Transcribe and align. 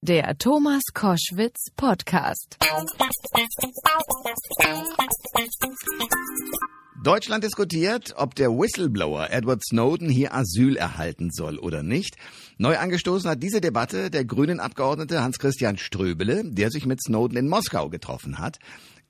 Der 0.00 0.38
Thomas 0.38 0.82
Koschwitz 0.94 1.72
Podcast. 1.74 2.56
Deutschland 7.02 7.42
diskutiert, 7.42 8.14
ob 8.16 8.36
der 8.36 8.50
Whistleblower 8.50 9.30
Edward 9.30 9.60
Snowden 9.64 10.08
hier 10.08 10.32
Asyl 10.32 10.76
erhalten 10.76 11.32
soll 11.32 11.58
oder 11.58 11.82
nicht. 11.82 12.16
Neu 12.58 12.78
angestoßen 12.78 13.28
hat 13.28 13.42
diese 13.42 13.60
Debatte 13.60 14.08
der 14.08 14.24
grünen 14.24 14.60
Abgeordnete 14.60 15.20
Hans-Christian 15.20 15.78
Ströbele, 15.78 16.44
der 16.44 16.70
sich 16.70 16.86
mit 16.86 17.02
Snowden 17.02 17.36
in 17.36 17.48
Moskau 17.48 17.88
getroffen 17.88 18.38
hat. 18.38 18.60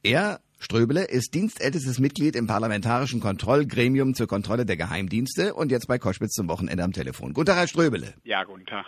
Er 0.02 0.40
Ströbele 0.60 1.04
ist 1.04 1.34
dienstältestes 1.34 2.00
Mitglied 2.00 2.34
im 2.34 2.48
parlamentarischen 2.48 3.20
Kontrollgremium 3.20 4.14
zur 4.14 4.26
Kontrolle 4.26 4.66
der 4.66 4.76
Geheimdienste 4.76 5.54
und 5.54 5.70
jetzt 5.70 5.86
bei 5.86 5.98
Koschwitz 5.98 6.32
zum 6.32 6.48
Wochenende 6.48 6.82
am 6.82 6.92
Telefon. 6.92 7.32
Guten 7.32 7.46
Tag, 7.46 7.56
Herr 7.58 7.68
Ströbele. 7.68 8.14
Ja, 8.24 8.42
guten 8.42 8.66
Tag. 8.66 8.84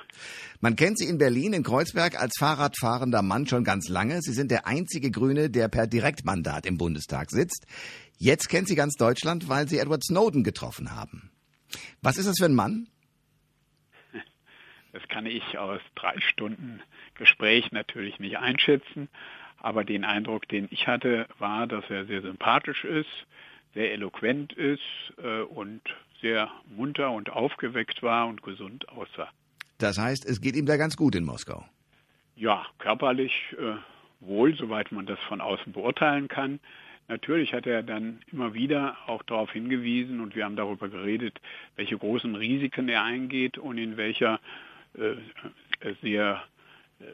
Man 0.60 0.74
kennt 0.74 0.98
Sie 0.98 1.06
in 1.06 1.18
Berlin, 1.18 1.52
in 1.52 1.62
Kreuzberg, 1.62 2.20
als 2.20 2.34
Fahrradfahrender 2.38 3.22
Mann 3.22 3.46
schon 3.46 3.62
ganz 3.62 3.88
lange. 3.88 4.20
Sie 4.20 4.32
sind 4.32 4.50
der 4.50 4.66
einzige 4.66 5.12
Grüne, 5.12 5.48
der 5.48 5.68
per 5.68 5.86
Direktmandat 5.86 6.66
im 6.66 6.76
Bundestag 6.76 7.30
sitzt. 7.30 7.66
Jetzt 8.18 8.48
kennt 8.48 8.66
Sie 8.66 8.74
ganz 8.74 8.94
Deutschland, 8.96 9.48
weil 9.48 9.68
Sie 9.68 9.78
Edward 9.78 10.04
Snowden 10.04 10.42
getroffen 10.42 10.96
haben. 10.96 11.30
Was 12.02 12.18
ist 12.18 12.26
das 12.26 12.38
für 12.38 12.46
ein 12.46 12.54
Mann? 12.54 12.88
Das 14.92 15.06
kann 15.08 15.24
ich 15.24 15.56
aus 15.56 15.80
drei 15.94 16.18
Stunden 16.20 16.82
Gespräch 17.14 17.70
natürlich 17.70 18.18
nicht 18.18 18.38
einschätzen. 18.38 19.08
Aber 19.60 19.84
den 19.84 20.04
Eindruck, 20.04 20.48
den 20.48 20.68
ich 20.70 20.86
hatte, 20.86 21.26
war, 21.38 21.66
dass 21.66 21.84
er 21.90 22.06
sehr 22.06 22.22
sympathisch 22.22 22.84
ist, 22.84 23.10
sehr 23.74 23.92
eloquent 23.92 24.52
ist 24.54 24.80
äh, 25.22 25.42
und 25.42 25.82
sehr 26.20 26.50
munter 26.76 27.10
und 27.10 27.30
aufgeweckt 27.30 28.02
war 28.02 28.26
und 28.26 28.42
gesund 28.42 28.88
aussah. 28.88 29.28
Das 29.78 29.98
heißt, 29.98 30.26
es 30.26 30.40
geht 30.40 30.56
ihm 30.56 30.66
da 30.66 30.76
ganz 30.76 30.96
gut 30.96 31.14
in 31.14 31.24
Moskau. 31.24 31.64
Ja, 32.36 32.66
körperlich 32.78 33.32
äh, 33.58 33.76
wohl, 34.20 34.54
soweit 34.56 34.92
man 34.92 35.06
das 35.06 35.18
von 35.20 35.40
außen 35.40 35.72
beurteilen 35.72 36.28
kann. 36.28 36.60
Natürlich 37.08 37.52
hat 37.52 37.66
er 37.66 37.82
dann 37.82 38.20
immer 38.30 38.54
wieder 38.54 38.96
auch 39.06 39.22
darauf 39.24 39.50
hingewiesen 39.50 40.20
und 40.20 40.36
wir 40.36 40.44
haben 40.44 40.56
darüber 40.56 40.88
geredet, 40.88 41.40
welche 41.76 41.98
großen 41.98 42.36
Risiken 42.36 42.88
er 42.88 43.02
eingeht 43.02 43.58
und 43.58 43.78
in 43.78 43.96
welcher 43.96 44.38
äh, 44.94 45.16
sehr 46.02 46.42
äh, 47.00 47.04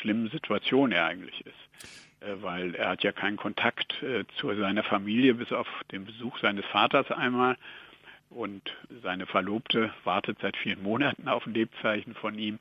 schlimmen 0.00 0.30
Situation 0.30 0.92
er 0.92 1.06
eigentlich 1.06 1.40
ist. 1.46 1.90
Äh, 2.20 2.42
weil 2.42 2.74
er 2.74 2.90
hat 2.90 3.02
ja 3.02 3.12
keinen 3.12 3.36
Kontakt 3.36 4.02
äh, 4.02 4.24
zu 4.36 4.54
seiner 4.54 4.82
Familie 4.82 5.34
bis 5.34 5.52
auf 5.52 5.68
den 5.90 6.04
Besuch 6.04 6.38
seines 6.38 6.64
Vaters 6.66 7.10
einmal. 7.10 7.56
Und 8.28 8.62
seine 9.02 9.26
Verlobte 9.26 9.92
wartet 10.04 10.38
seit 10.40 10.56
vielen 10.56 10.82
Monaten 10.82 11.26
auf 11.28 11.46
ein 11.46 11.54
Lebzeichen 11.54 12.14
von 12.14 12.38
ihm. 12.38 12.58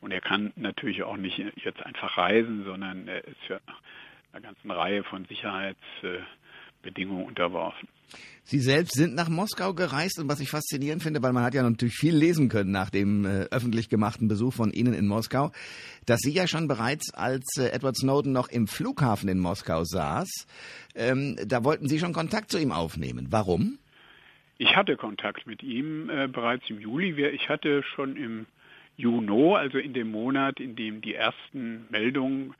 Und 0.00 0.10
er 0.10 0.20
kann 0.20 0.52
natürlich 0.56 1.04
auch 1.04 1.16
nicht 1.16 1.38
jetzt 1.38 1.84
einfach 1.86 2.18
reisen, 2.18 2.64
sondern 2.64 3.06
er 3.06 3.24
ist 3.24 3.48
ja 3.48 3.60
einer 4.32 4.42
ganzen 4.42 4.70
Reihe 4.70 5.04
von 5.04 5.24
Sicherheitsbedingungen 6.84 7.26
unterworfen. 7.26 7.88
Sie 8.46 8.60
selbst 8.60 8.94
sind 8.94 9.14
nach 9.14 9.30
Moskau 9.30 9.72
gereist 9.72 10.18
und 10.20 10.28
was 10.28 10.38
ich 10.40 10.50
faszinierend 10.50 11.02
finde, 11.02 11.22
weil 11.22 11.32
man 11.32 11.42
hat 11.42 11.54
ja 11.54 11.62
natürlich 11.62 11.94
viel 11.94 12.14
lesen 12.14 12.50
können 12.50 12.70
nach 12.70 12.90
dem 12.90 13.24
äh, 13.24 13.46
öffentlich 13.50 13.88
gemachten 13.88 14.28
Besuch 14.28 14.52
von 14.52 14.70
Ihnen 14.70 14.92
in 14.92 15.06
Moskau, 15.06 15.50
dass 16.04 16.20
Sie 16.20 16.32
ja 16.32 16.46
schon 16.46 16.68
bereits 16.68 17.12
als 17.14 17.56
äh, 17.58 17.70
Edward 17.70 17.96
Snowden 17.96 18.32
noch 18.32 18.48
im 18.48 18.66
Flughafen 18.66 19.30
in 19.30 19.38
Moskau 19.38 19.84
saß, 19.84 20.46
ähm, 20.94 21.36
da 21.46 21.64
wollten 21.64 21.88
Sie 21.88 21.98
schon 21.98 22.12
Kontakt 22.12 22.50
zu 22.50 22.58
ihm 22.58 22.70
aufnehmen. 22.70 23.28
Warum? 23.30 23.78
Ich 24.58 24.76
hatte 24.76 24.96
Kontakt 24.96 25.46
mit 25.46 25.62
ihm 25.62 26.10
äh, 26.10 26.28
bereits 26.28 26.68
im 26.68 26.80
Juli. 26.80 27.24
Ich 27.28 27.48
hatte 27.48 27.82
schon 27.82 28.16
im 28.16 28.46
Juni, 28.96 29.56
also 29.56 29.78
in 29.78 29.94
dem 29.94 30.10
Monat, 30.10 30.60
in 30.60 30.76
dem 30.76 31.00
die 31.00 31.14
ersten 31.14 31.86
Meldungen 31.90 32.54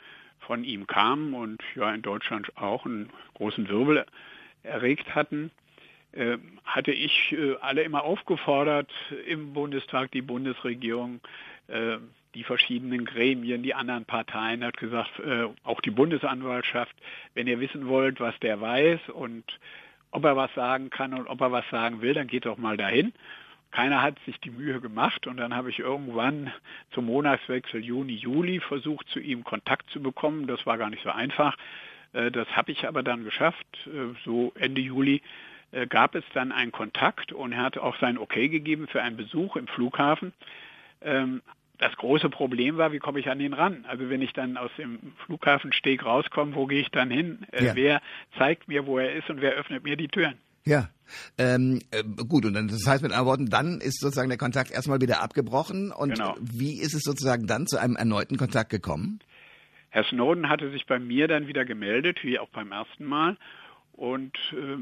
von 0.46 0.64
ihm 0.64 0.86
kamen 0.86 1.34
und 1.34 1.62
ja 1.74 1.92
in 1.94 2.02
Deutschland 2.02 2.56
auch 2.56 2.86
einen 2.86 3.10
großen 3.34 3.68
Wirbel 3.68 4.04
erregt 4.62 5.14
hatten, 5.14 5.50
äh, 6.12 6.38
hatte 6.64 6.92
ich 6.92 7.32
äh, 7.32 7.56
alle 7.60 7.82
immer 7.82 8.04
aufgefordert, 8.04 8.90
im 9.26 9.52
Bundestag 9.52 10.12
die 10.12 10.22
Bundesregierung, 10.22 11.20
äh, 11.68 11.96
die 12.34 12.44
verschiedenen 12.44 13.04
Gremien, 13.04 13.62
die 13.62 13.74
anderen 13.74 14.04
Parteien, 14.04 14.64
hat 14.64 14.76
gesagt, 14.76 15.22
auch 15.62 15.80
die 15.80 15.92
Bundesanwaltschaft, 15.92 16.92
wenn 17.34 17.46
ihr 17.46 17.60
wissen 17.60 17.86
wollt, 17.86 18.18
was 18.18 18.36
der 18.40 18.60
weiß 18.60 18.98
und 19.10 19.44
ob 20.10 20.24
er 20.24 20.36
was 20.36 20.52
sagen 20.54 20.90
kann 20.90 21.14
und 21.14 21.28
ob 21.28 21.40
er 21.40 21.52
was 21.52 21.64
sagen 21.70 22.00
will, 22.00 22.12
dann 22.12 22.26
geht 22.26 22.46
doch 22.46 22.58
mal 22.58 22.76
dahin. 22.76 23.12
Keiner 23.74 24.02
hat 24.02 24.14
sich 24.24 24.38
die 24.38 24.50
Mühe 24.50 24.80
gemacht 24.80 25.26
und 25.26 25.36
dann 25.36 25.54
habe 25.54 25.68
ich 25.68 25.80
irgendwann 25.80 26.52
zum 26.92 27.06
Monatswechsel 27.06 27.84
Juni, 27.84 28.14
Juli 28.14 28.60
versucht, 28.60 29.08
zu 29.08 29.18
ihm 29.18 29.42
Kontakt 29.42 29.90
zu 29.90 30.00
bekommen. 30.00 30.46
Das 30.46 30.64
war 30.64 30.78
gar 30.78 30.90
nicht 30.90 31.02
so 31.02 31.10
einfach. 31.10 31.56
Das 32.12 32.46
habe 32.54 32.70
ich 32.70 32.86
aber 32.86 33.02
dann 33.02 33.24
geschafft. 33.24 33.66
So 34.24 34.52
Ende 34.54 34.80
Juli 34.80 35.22
äh, 35.74 35.88
gab 35.88 36.14
es 36.14 36.24
dann 36.34 36.52
einen 36.52 36.70
Kontakt 36.70 37.32
und 37.32 37.52
er 37.52 37.62
hat 37.62 37.78
auch 37.78 37.96
sein 37.98 38.16
Okay 38.16 38.48
gegeben 38.48 38.86
für 38.86 39.02
einen 39.02 39.16
Besuch 39.16 39.56
im 39.56 39.66
Flughafen. 39.66 40.32
Ähm, 41.02 41.42
das 41.78 41.96
große 41.96 42.30
Problem 42.30 42.76
war, 42.76 42.92
wie 42.92 43.00
komme 43.00 43.18
ich 43.18 43.28
an 43.28 43.40
ihn 43.40 43.52
ran? 43.52 43.84
Also 43.88 44.08
wenn 44.08 44.22
ich 44.22 44.32
dann 44.32 44.56
aus 44.56 44.70
dem 44.78 45.00
Flughafensteg 45.26 46.04
rauskomme, 46.04 46.54
wo 46.54 46.66
gehe 46.66 46.80
ich 46.80 46.90
dann 46.90 47.10
hin? 47.10 47.44
Äh, 47.50 47.64
ja. 47.64 47.74
Wer 47.74 48.02
zeigt 48.38 48.68
mir, 48.68 48.86
wo 48.86 48.98
er 48.98 49.12
ist 49.14 49.28
und 49.28 49.40
wer 49.40 49.52
öffnet 49.54 49.82
mir 49.82 49.96
die 49.96 50.08
Türen? 50.08 50.38
Ja, 50.66 50.88
ähm, 51.38 51.80
äh, 51.90 52.02
gut, 52.02 52.44
und 52.44 52.54
dann, 52.54 52.68
das 52.68 52.86
heißt 52.86 53.02
mit 53.02 53.12
anderen 53.12 53.26
Worten, 53.26 53.50
dann 53.50 53.80
ist 53.80 54.00
sozusagen 54.00 54.28
der 54.28 54.38
Kontakt 54.38 54.70
erstmal 54.70 55.00
wieder 55.00 55.22
abgebrochen. 55.22 55.92
Und 55.92 56.14
genau. 56.14 56.34
wie 56.40 56.80
ist 56.80 56.94
es 56.94 57.02
sozusagen 57.02 57.46
dann 57.46 57.66
zu 57.66 57.78
einem 57.78 57.96
erneuten 57.96 58.36
Kontakt 58.36 58.70
gekommen? 58.70 59.20
Herr 59.90 60.04
Snowden 60.04 60.48
hatte 60.48 60.70
sich 60.70 60.86
bei 60.86 60.98
mir 60.98 61.28
dann 61.28 61.46
wieder 61.46 61.64
gemeldet, 61.64 62.24
wie 62.24 62.38
auch 62.38 62.48
beim 62.48 62.72
ersten 62.72 63.04
Mal. 63.04 63.36
Und 63.92 64.36
äh, 64.52 64.78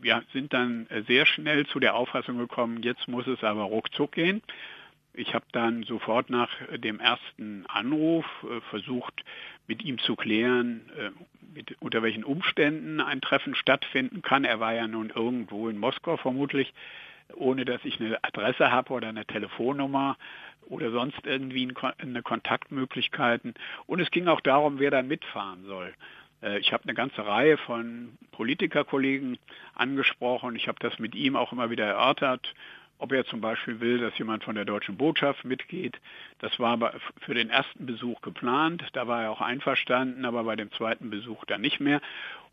wir 0.00 0.22
sind 0.32 0.52
dann 0.54 0.86
sehr 1.06 1.26
schnell 1.26 1.66
zu 1.66 1.80
der 1.80 1.94
Auffassung 1.94 2.38
gekommen, 2.38 2.82
jetzt 2.82 3.08
muss 3.08 3.26
es 3.26 3.42
aber 3.42 3.64
ruckzuck 3.64 4.12
gehen. 4.12 4.42
Ich 5.12 5.34
habe 5.34 5.44
dann 5.52 5.82
sofort 5.82 6.30
nach 6.30 6.48
dem 6.76 7.00
ersten 7.00 7.66
Anruf 7.66 8.24
äh, 8.44 8.60
versucht, 8.70 9.24
mit 9.66 9.82
ihm 9.84 9.98
zu 9.98 10.14
klären, 10.14 10.88
äh, 10.96 11.10
mit, 11.52 11.76
unter 11.80 12.02
welchen 12.02 12.24
Umständen 12.24 13.00
ein 13.00 13.20
Treffen 13.20 13.54
stattfinden 13.54 14.22
kann. 14.22 14.44
Er 14.44 14.60
war 14.60 14.74
ja 14.74 14.86
nun 14.86 15.10
irgendwo 15.10 15.68
in 15.68 15.78
Moskau 15.78 16.16
vermutlich, 16.16 16.72
ohne 17.34 17.64
dass 17.64 17.84
ich 17.84 18.00
eine 18.00 18.22
Adresse 18.22 18.70
habe 18.70 18.92
oder 18.92 19.08
eine 19.08 19.24
Telefonnummer 19.24 20.16
oder 20.68 20.90
sonst 20.90 21.20
irgendwie 21.24 21.68
eine 21.98 22.22
Kontaktmöglichkeiten. 22.22 23.54
Und 23.86 24.00
es 24.00 24.10
ging 24.10 24.28
auch 24.28 24.40
darum, 24.40 24.78
wer 24.78 24.90
dann 24.90 25.08
mitfahren 25.08 25.64
soll. 25.64 25.94
Äh, 26.42 26.58
ich 26.58 26.72
habe 26.72 26.84
eine 26.84 26.94
ganze 26.94 27.26
Reihe 27.26 27.56
von 27.56 28.16
Politikerkollegen 28.32 29.38
angesprochen. 29.74 30.56
Ich 30.56 30.68
habe 30.68 30.78
das 30.80 30.98
mit 30.98 31.14
ihm 31.14 31.36
auch 31.36 31.52
immer 31.52 31.70
wieder 31.70 31.86
erörtert, 31.86 32.54
ob 32.98 33.12
er 33.12 33.24
zum 33.24 33.40
Beispiel 33.40 33.80
will, 33.80 33.98
dass 33.98 34.16
jemand 34.18 34.44
von 34.44 34.54
der 34.54 34.64
deutschen 34.64 34.96
Botschaft 34.96 35.44
mitgeht. 35.44 36.00
Das 36.40 36.58
war 36.58 36.92
für 37.20 37.34
den 37.34 37.50
ersten 37.50 37.86
Besuch 37.86 38.20
geplant. 38.20 38.84
Da 38.92 39.06
war 39.06 39.22
er 39.22 39.30
auch 39.30 39.40
einverstanden, 39.40 40.24
aber 40.24 40.44
bei 40.44 40.56
dem 40.56 40.72
zweiten 40.72 41.10
Besuch 41.10 41.44
dann 41.46 41.60
nicht 41.60 41.80
mehr. 41.80 42.00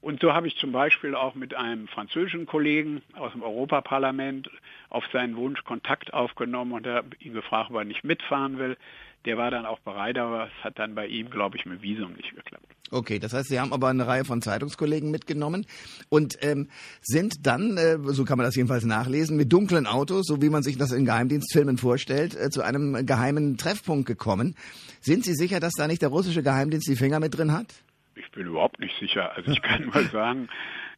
Und 0.02 0.22
so 0.22 0.34
habe 0.34 0.48
ich 0.48 0.56
zum 0.58 0.72
Beispiel 0.72 1.16
auch 1.16 1.34
mit 1.34 1.56
einem 1.56 1.88
französischen 1.88 2.46
Kollegen 2.46 3.02
aus 3.14 3.32
dem 3.32 3.42
Europaparlament 3.42 4.52
auf 4.90 5.04
seinen 5.12 5.36
Wunsch 5.36 5.64
Kontakt 5.64 6.14
aufgenommen 6.14 6.74
und 6.74 6.86
habe 6.86 7.16
ihn 7.20 7.34
gefragt, 7.34 7.72
ob 7.72 7.78
er 7.78 7.86
nicht 7.86 8.04
mitfahren 8.04 8.60
will. 8.60 8.78
Der 9.26 9.38
war 9.38 9.50
dann 9.50 9.66
auch 9.66 9.80
bereit, 9.80 10.20
aber 10.20 10.46
es 10.46 10.64
hat 10.64 10.78
dann 10.78 10.94
bei 10.94 11.08
ihm, 11.08 11.32
glaube 11.32 11.58
ich, 11.58 11.66
mit 11.66 11.82
Visum 11.82 12.14
nicht 12.14 12.36
geklappt. 12.36 12.75
Okay, 12.92 13.18
das 13.18 13.34
heißt, 13.34 13.50
Sie 13.50 13.60
haben 13.60 13.74
aber 13.74 13.88
eine 13.88 14.06
Reihe 14.06 14.26
von 14.26 14.42
Zeitungskollegen 14.42 15.10
mitgenommen 15.10 15.66
und 16.10 16.38
ähm, 16.42 16.70
sind 17.02 17.46
dann, 17.46 17.78
äh, 17.78 17.98
so 18.14 18.26
kann 18.26 18.38
man 18.38 18.46
das 18.46 18.56
jedenfalls 18.56 18.86
nachlesen, 18.86 19.38
mit 19.38 19.52
dunklen 19.52 19.88
Autos, 19.88 20.28
so 20.28 20.42
wie 20.42 20.50
man 20.50 20.62
sich 20.62 20.78
das 20.78 20.92
in 20.92 21.06
Geheimdienstfilmen 21.06 21.78
vorstellt, 21.78 22.36
äh, 22.36 22.50
zu 22.52 22.62
einem 22.62 23.06
geheimen 23.06 23.58
Treffpunkt 23.58 24.06
gekommen. 24.06 24.56
Sind 25.02 25.26
Sie 25.26 25.34
sicher, 25.34 25.60
dass 25.60 25.74
da 25.74 25.88
nicht 25.88 26.04
der 26.04 26.10
russische 26.10 26.44
Geheimdienst 26.44 26.88
die 26.88 26.96
Finger 26.96 27.20
mit 27.20 27.36
drin 27.36 27.52
hat? 27.52 27.74
Ich 28.16 28.30
bin 28.32 28.48
überhaupt 28.48 28.80
nicht 28.80 28.98
sicher. 29.00 29.36
Also 29.36 29.52
ich 29.52 29.62
kann 29.62 29.86
nur 29.86 30.04
sagen, 30.06 30.48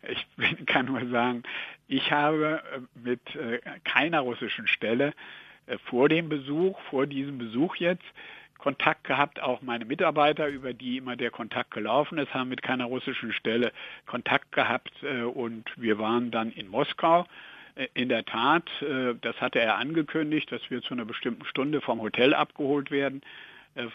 ich 0.07 0.65
kann 0.65 0.85
nur 0.85 1.07
sagen, 1.09 1.43
ich 1.87 2.11
habe 2.11 2.61
äh, 2.73 2.79
mit 2.99 3.21
äh, 3.35 3.59
keiner 3.83 4.21
russischen 4.21 4.67
Stelle 4.67 5.13
äh, 5.67 5.77
vor 5.89 6.09
dem 6.09 6.29
Besuch, 6.29 6.79
vor 6.89 7.07
diesem 7.07 7.37
Besuch 7.37 7.77
jetzt, 7.77 8.05
Kontakt 8.57 9.03
gehabt, 9.03 9.41
auch 9.41 9.61
meine 9.61 9.85
Mitarbeiter, 9.85 10.47
über 10.47 10.73
die 10.73 10.97
immer 10.97 11.15
der 11.15 11.31
Kontakt 11.31 11.71
gelaufen 11.71 12.17
ist, 12.17 12.33
haben 12.33 12.49
mit 12.49 12.61
keiner 12.61 12.85
russischen 12.85 13.33
Stelle 13.33 13.71
Kontakt 14.05 14.51
gehabt 14.51 14.91
äh, 15.03 15.21
und 15.21 15.65
wir 15.75 15.99
waren 15.99 16.31
dann 16.31 16.51
in 16.51 16.67
Moskau. 16.67 17.25
Äh, 17.75 17.87
in 17.93 18.09
der 18.09 18.25
Tat, 18.25 18.69
das 19.21 19.39
hatte 19.39 19.59
er 19.59 19.77
angekündigt, 19.77 20.51
dass 20.51 20.61
wir 20.69 20.81
zu 20.81 20.93
einer 20.93 21.05
bestimmten 21.05 21.45
Stunde 21.45 21.81
vom 21.81 22.01
Hotel 22.01 22.33
abgeholt 22.33 22.91
werden 22.91 23.21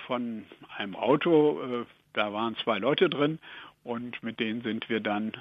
von 0.06 0.44
einem 0.76 0.94
Auto. 0.94 1.84
Da 2.12 2.32
waren 2.32 2.56
zwei 2.62 2.78
Leute 2.78 3.08
drin 3.08 3.40
und 3.82 4.22
mit 4.22 4.38
denen 4.38 4.62
sind 4.62 4.88
wir 4.88 5.00
dann 5.00 5.32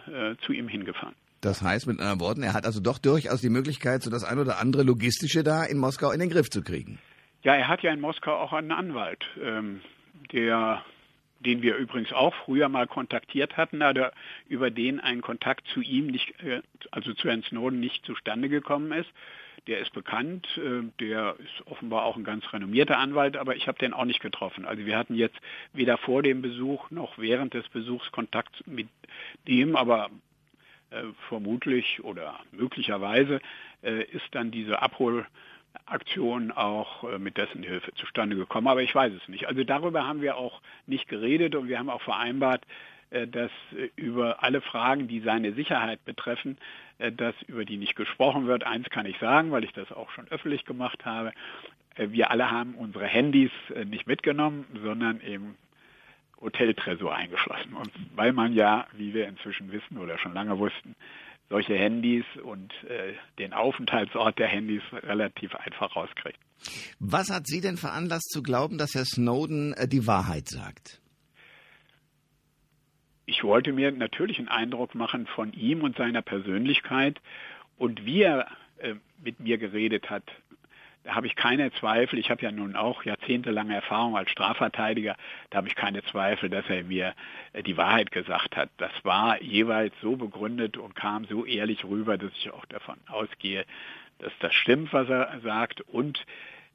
zu 0.42 0.54
ihm 0.54 0.68
hingefahren. 0.68 1.14
Das 1.42 1.62
heißt 1.62 1.88
mit 1.88 2.00
anderen 2.00 2.20
Worten, 2.20 2.44
er 2.44 2.54
hat 2.54 2.66
also 2.66 2.80
doch 2.80 3.00
durchaus 3.00 3.42
die 3.42 3.50
Möglichkeit, 3.50 4.04
so 4.04 4.10
das 4.10 4.24
ein 4.24 4.38
oder 4.38 4.60
andere 4.60 4.84
Logistische 4.84 5.44
da 5.44 5.64
in 5.64 5.78
Moskau 5.78 6.12
in 6.12 6.20
den 6.20 6.30
Griff 6.30 6.50
zu 6.50 6.62
kriegen. 6.62 7.00
Ja, 7.44 7.56
er 7.56 7.68
hat 7.68 7.82
ja 7.82 7.92
in 7.92 8.02
Moskau 8.02 8.36
auch 8.36 8.54
einen 8.54 8.72
Anwalt, 8.72 9.26
ähm, 9.42 9.82
der 10.32 10.84
den 11.42 11.62
wir 11.62 11.76
übrigens 11.76 12.14
auch 12.14 12.34
früher 12.46 12.70
mal 12.70 12.88
kontaktiert 12.88 13.58
hatten, 13.58 13.82
aber 13.82 14.14
über 14.48 14.70
den 14.70 15.00
ein 15.00 15.22
Kontakt 15.22 15.68
zu 15.70 15.82
ihm 15.82 16.08
nicht, 16.08 16.40
äh, 16.44 16.62
also 16.92 17.14
zu 17.14 17.28
Herrn 17.28 17.44
Snowden 17.44 17.80
nicht 17.80 18.06
zustande 18.06 18.48
gekommen 18.48 18.92
ist. 18.92 19.10
Der 19.68 19.80
ist 19.80 19.92
bekannt, 19.94 20.48
äh, 20.58 20.84
der 21.00 21.36
ist 21.40 21.66
offenbar 21.68 22.06
auch 22.06 22.16
ein 22.16 22.24
ganz 22.24 22.52
renommierter 22.54 22.98
Anwalt, 22.98 23.38
aber 23.38 23.56
ich 23.56 23.68
habe 23.68 23.80
den 23.80 23.94
auch 23.94 24.06
nicht 24.06 24.22
getroffen. 24.22 24.66
Also 24.66 24.86
wir 24.86 24.98
hatten 24.98 25.16
jetzt 25.16 25.40
weder 25.74 25.98
vor 25.98 26.22
dem 26.22 26.42
Besuch 26.42 26.92
noch 26.92 27.18
während 27.18 27.54
des 27.54 27.68
Besuchs 27.70 28.12
Kontakt 28.12 28.64
mit 28.68 28.88
dem, 29.48 29.76
aber 29.76 30.12
äh, 30.92 31.04
vermutlich 31.28 32.04
oder 32.04 32.40
möglicherweise 32.52 33.40
ist 33.82 34.28
dann 34.30 34.52
diese 34.52 34.80
Abhol 34.80 35.26
Aktion 35.86 36.52
auch 36.52 37.04
äh, 37.04 37.20
mit 37.20 37.38
dessen 37.38 37.64
Hilfe 37.64 37.94
zustande 37.96 38.36
gekommen. 38.36 38.68
Aber 38.68 38.82
ich 38.82 38.94
weiß 38.94 39.14
es 39.14 39.28
nicht. 39.28 39.48
Also 39.48 39.64
darüber 39.64 40.08
haben 40.08 40.22
wir 40.22 40.38
auch 40.38 40.62
nicht 40.88 41.08
geredet 41.08 41.56
und 41.56 41.68
wir 41.68 41.80
haben 41.80 41.90
auch 41.90 42.02
vereinbart, 42.02 42.66
äh, 43.10 43.28
dass 43.28 43.52
äh, 43.76 43.90
über 43.96 44.44
alle 44.44 44.62
Fragen, 44.62 45.08
die 45.08 45.20
seine 45.22 45.54
Sicherheit 45.54 46.04
betreffen, 46.06 46.58
dass 47.18 47.34
über 47.48 47.66
die 47.66 47.78
nicht 47.78 47.96
gesprochen 47.96 48.46
wird. 48.46 48.64
Eins 48.64 48.88
kann 48.92 49.08
ich 49.08 49.18
sagen, 49.18 49.50
weil 49.50 49.64
ich 49.64 49.74
das 49.74 49.92
auch 49.92 50.12
schon 50.12 50.28
öffentlich 50.28 50.66
gemacht 50.66 51.04
habe. 51.04 51.34
Wir 51.96 52.30
alle 52.30 52.52
haben 52.52 52.76
unsere 52.76 53.08
Handys 53.08 53.50
nicht 53.86 54.06
mitgenommen, 54.06 54.66
sondern 54.84 55.20
im 55.20 55.56
Hoteltresor 56.40 57.16
eingeschlossen. 57.16 57.74
Und 57.74 57.90
weil 58.16 58.34
man 58.34 58.54
ja, 58.54 58.86
wie 58.94 59.16
wir 59.16 59.28
inzwischen 59.28 59.72
wissen 59.72 59.98
oder 59.98 60.20
schon 60.20 60.36
lange 60.36 60.60
wussten, 60.60 60.96
solche 61.52 61.76
Handys 61.76 62.24
und 62.44 62.72
äh, 62.86 63.14
den 63.38 63.54
Aufenthaltsort 63.54 64.40
der 64.40 64.48
Handys 64.48 64.82
relativ 64.94 65.54
einfach 65.54 65.96
rauskriegt. 65.96 66.40
Was 67.00 67.30
hat 67.30 67.46
Sie 67.46 67.60
denn 67.60 67.78
veranlasst 67.78 68.32
zu 68.32 68.42
glauben, 68.42 68.78
dass 68.78 68.96
Herr 68.96 69.06
Snowden 69.06 69.74
äh, 69.74 69.88
die 69.88 70.08
Wahrheit 70.08 70.48
sagt? 70.48 71.02
Ich 73.26 73.44
wollte 73.44 73.74
mir 73.74 73.92
natürlich 73.92 74.40
einen 74.40 74.48
Eindruck 74.48 74.96
machen 74.96 75.28
von 75.28 75.54
ihm 75.54 75.82
und 75.84 75.98
seiner 75.98 76.22
Persönlichkeit 76.22 77.22
und 77.78 78.06
wie 78.06 78.22
er 78.22 78.48
äh, 78.78 78.96
mit 79.22 79.40
mir 79.42 79.58
geredet 79.58 80.10
hat, 80.10 80.24
da 81.04 81.16
habe 81.16 81.28
ich 81.28 81.36
keine 81.36 81.72
Zweifel. 81.74 82.20
Ich 82.20 82.30
habe 82.30 82.44
ja 82.44 82.52
nun 82.52 82.76
auch 82.76 83.04
jahrzehntelange 83.04 83.74
Erfahrung 83.74 84.16
als 84.16 84.30
Strafverteidiger. 84.30 85.16
Da 85.50 85.58
habe 85.58 85.68
ich 85.68 85.76
keine 85.76 86.04
Zweifel, 86.04 86.50
dass 86.50 86.70
er 86.70 86.84
mir 86.84 87.14
die 87.66 87.78
Wahrheit 87.78 88.12
gesagt 88.12 88.56
hat. 88.56 88.70
Das 88.78 88.92
war 89.04 89.42
jeweils 89.42 89.94
so 90.02 90.16
begründet 90.16 90.78
und 90.78 90.96
kam 90.96 91.26
so 91.26 91.46
ehrlich 91.46 91.84
rüber, 91.86 92.18
dass 92.18 92.32
ich 92.38 92.52
auch 92.52 92.66
davon 92.66 92.98
ausgehe, 93.08 93.66
dass 94.20 94.32
das 94.40 94.54
stimmt, 94.54 94.94
was 94.94 95.10
er 95.10 95.40
sagt. 95.42 95.82
Und 95.82 96.24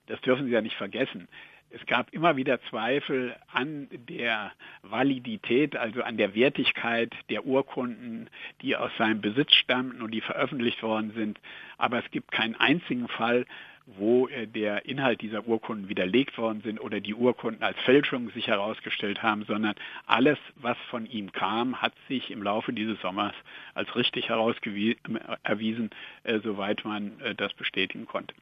das 0.06 0.20
dürfen 0.22 0.46
Sie 0.46 0.52
ja 0.52 0.60
nicht 0.60 0.76
vergessen. 0.76 1.28
Es 1.70 1.84
gab 1.86 2.12
immer 2.12 2.36
wieder 2.36 2.60
Zweifel 2.70 3.36
an 3.52 3.88
der 3.90 4.52
Validität, 4.82 5.76
also 5.76 6.02
an 6.02 6.16
der 6.16 6.34
Wertigkeit 6.34 7.12
der 7.28 7.44
Urkunden, 7.44 8.30
die 8.62 8.76
aus 8.76 8.90
seinem 8.96 9.20
Besitz 9.20 9.52
stammten 9.54 10.00
und 10.00 10.12
die 10.12 10.20
veröffentlicht 10.20 10.82
worden 10.82 11.12
sind. 11.14 11.40
Aber 11.76 11.98
es 11.98 12.10
gibt 12.12 12.30
keinen 12.30 12.54
einzigen 12.54 13.08
Fall, 13.08 13.46
wo 13.86 14.26
äh, 14.26 14.46
der 14.48 14.84
Inhalt 14.86 15.20
dieser 15.20 15.46
Urkunden 15.46 15.88
widerlegt 15.88 16.36
worden 16.38 16.60
sind 16.62 16.80
oder 16.80 17.00
die 17.00 17.14
Urkunden 17.14 17.62
als 17.62 17.78
Fälschung 17.84 18.30
sich 18.30 18.48
herausgestellt 18.48 19.22
haben, 19.22 19.44
sondern 19.46 19.74
alles, 20.06 20.38
was 20.56 20.76
von 20.90 21.06
ihm 21.06 21.30
kam, 21.30 21.80
hat 21.80 21.92
sich 22.08 22.30
im 22.32 22.42
Laufe 22.42 22.72
dieses 22.72 23.00
Sommers 23.00 23.34
als 23.74 23.94
richtig 23.94 24.28
herausgewiesen, 24.28 25.90
äh, 26.24 26.40
soweit 26.42 26.84
man 26.84 27.20
äh, 27.20 27.34
das 27.36 27.54
bestätigen 27.54 28.06
konnte. 28.06 28.34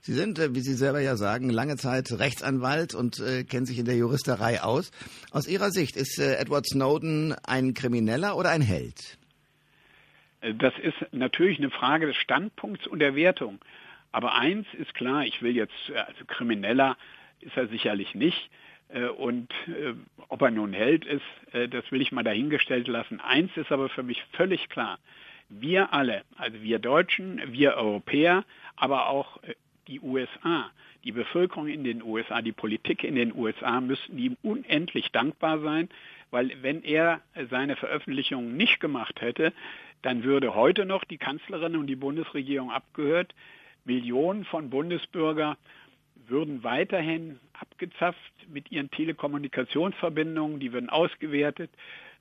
Sie 0.00 0.12
sind, 0.12 0.38
wie 0.54 0.60
Sie 0.60 0.74
selber 0.74 1.00
ja 1.00 1.16
sagen, 1.16 1.50
lange 1.50 1.76
Zeit 1.76 2.12
Rechtsanwalt 2.12 2.94
und 2.94 3.16
kennen 3.48 3.66
sich 3.66 3.78
in 3.78 3.86
der 3.86 3.96
Juristerei 3.96 4.62
aus. 4.62 4.92
Aus 5.32 5.48
Ihrer 5.48 5.70
Sicht 5.70 5.96
ist 5.96 6.18
Edward 6.18 6.66
Snowden 6.66 7.34
ein 7.44 7.74
Krimineller 7.74 8.36
oder 8.36 8.50
ein 8.50 8.60
Held? 8.60 9.18
Das 10.58 10.74
ist 10.78 10.94
natürlich 11.12 11.58
eine 11.58 11.70
Frage 11.70 12.06
des 12.06 12.16
Standpunkts 12.16 12.86
und 12.86 13.00
der 13.00 13.16
Wertung. 13.16 13.58
Aber 14.12 14.34
eins 14.34 14.66
ist 14.74 14.94
klar, 14.94 15.24
ich 15.24 15.42
will 15.42 15.56
jetzt, 15.56 15.90
äh, 15.90 15.98
also 15.98 16.24
Krimineller 16.26 16.96
ist 17.40 17.56
er 17.56 17.68
sicherlich 17.68 18.14
nicht. 18.14 18.50
Äh, 18.88 19.06
und 19.06 19.50
äh, 19.66 19.94
ob 20.28 20.42
er 20.42 20.50
nun 20.50 20.72
Held 20.72 21.04
ist, 21.04 21.22
das 21.52 21.90
will 21.92 22.02
ich 22.02 22.12
mal 22.12 22.24
dahingestellt 22.24 22.88
lassen. 22.88 23.20
Eins 23.20 23.56
ist 23.56 23.70
aber 23.70 23.88
für 23.88 24.02
mich 24.02 24.22
völlig 24.32 24.68
klar. 24.68 24.98
Wir 25.48 25.92
alle, 25.92 26.22
also 26.36 26.60
wir 26.60 26.80
Deutschen, 26.80 27.40
wir 27.52 27.74
Europäer, 27.74 28.44
aber 28.74 29.08
auch 29.08 29.38
die 29.86 30.00
USA, 30.00 30.70
die 31.04 31.12
Bevölkerung 31.12 31.68
in 31.68 31.84
den 31.84 32.02
USA, 32.02 32.42
die 32.42 32.52
Politik 32.52 33.04
in 33.04 33.14
den 33.14 33.32
USA 33.32 33.80
müssten 33.80 34.18
ihm 34.18 34.36
unendlich 34.42 35.12
dankbar 35.12 35.60
sein, 35.60 35.88
weil 36.32 36.50
wenn 36.62 36.82
er 36.82 37.20
seine 37.48 37.76
Veröffentlichungen 37.76 38.56
nicht 38.56 38.80
gemacht 38.80 39.20
hätte, 39.20 39.52
dann 40.02 40.24
würde 40.24 40.54
heute 40.54 40.84
noch 40.84 41.04
die 41.04 41.18
Kanzlerin 41.18 41.76
und 41.76 41.86
die 41.86 41.96
Bundesregierung 41.96 42.70
abgehört. 42.70 43.34
Millionen 43.86 44.44
von 44.44 44.68
Bundesbürger 44.68 45.56
würden 46.28 46.62
weiterhin 46.64 47.38
abgezapft 47.58 48.32
mit 48.48 48.70
ihren 48.70 48.90
Telekommunikationsverbindungen, 48.90 50.60
die 50.60 50.72
würden 50.72 50.90
ausgewertet. 50.90 51.70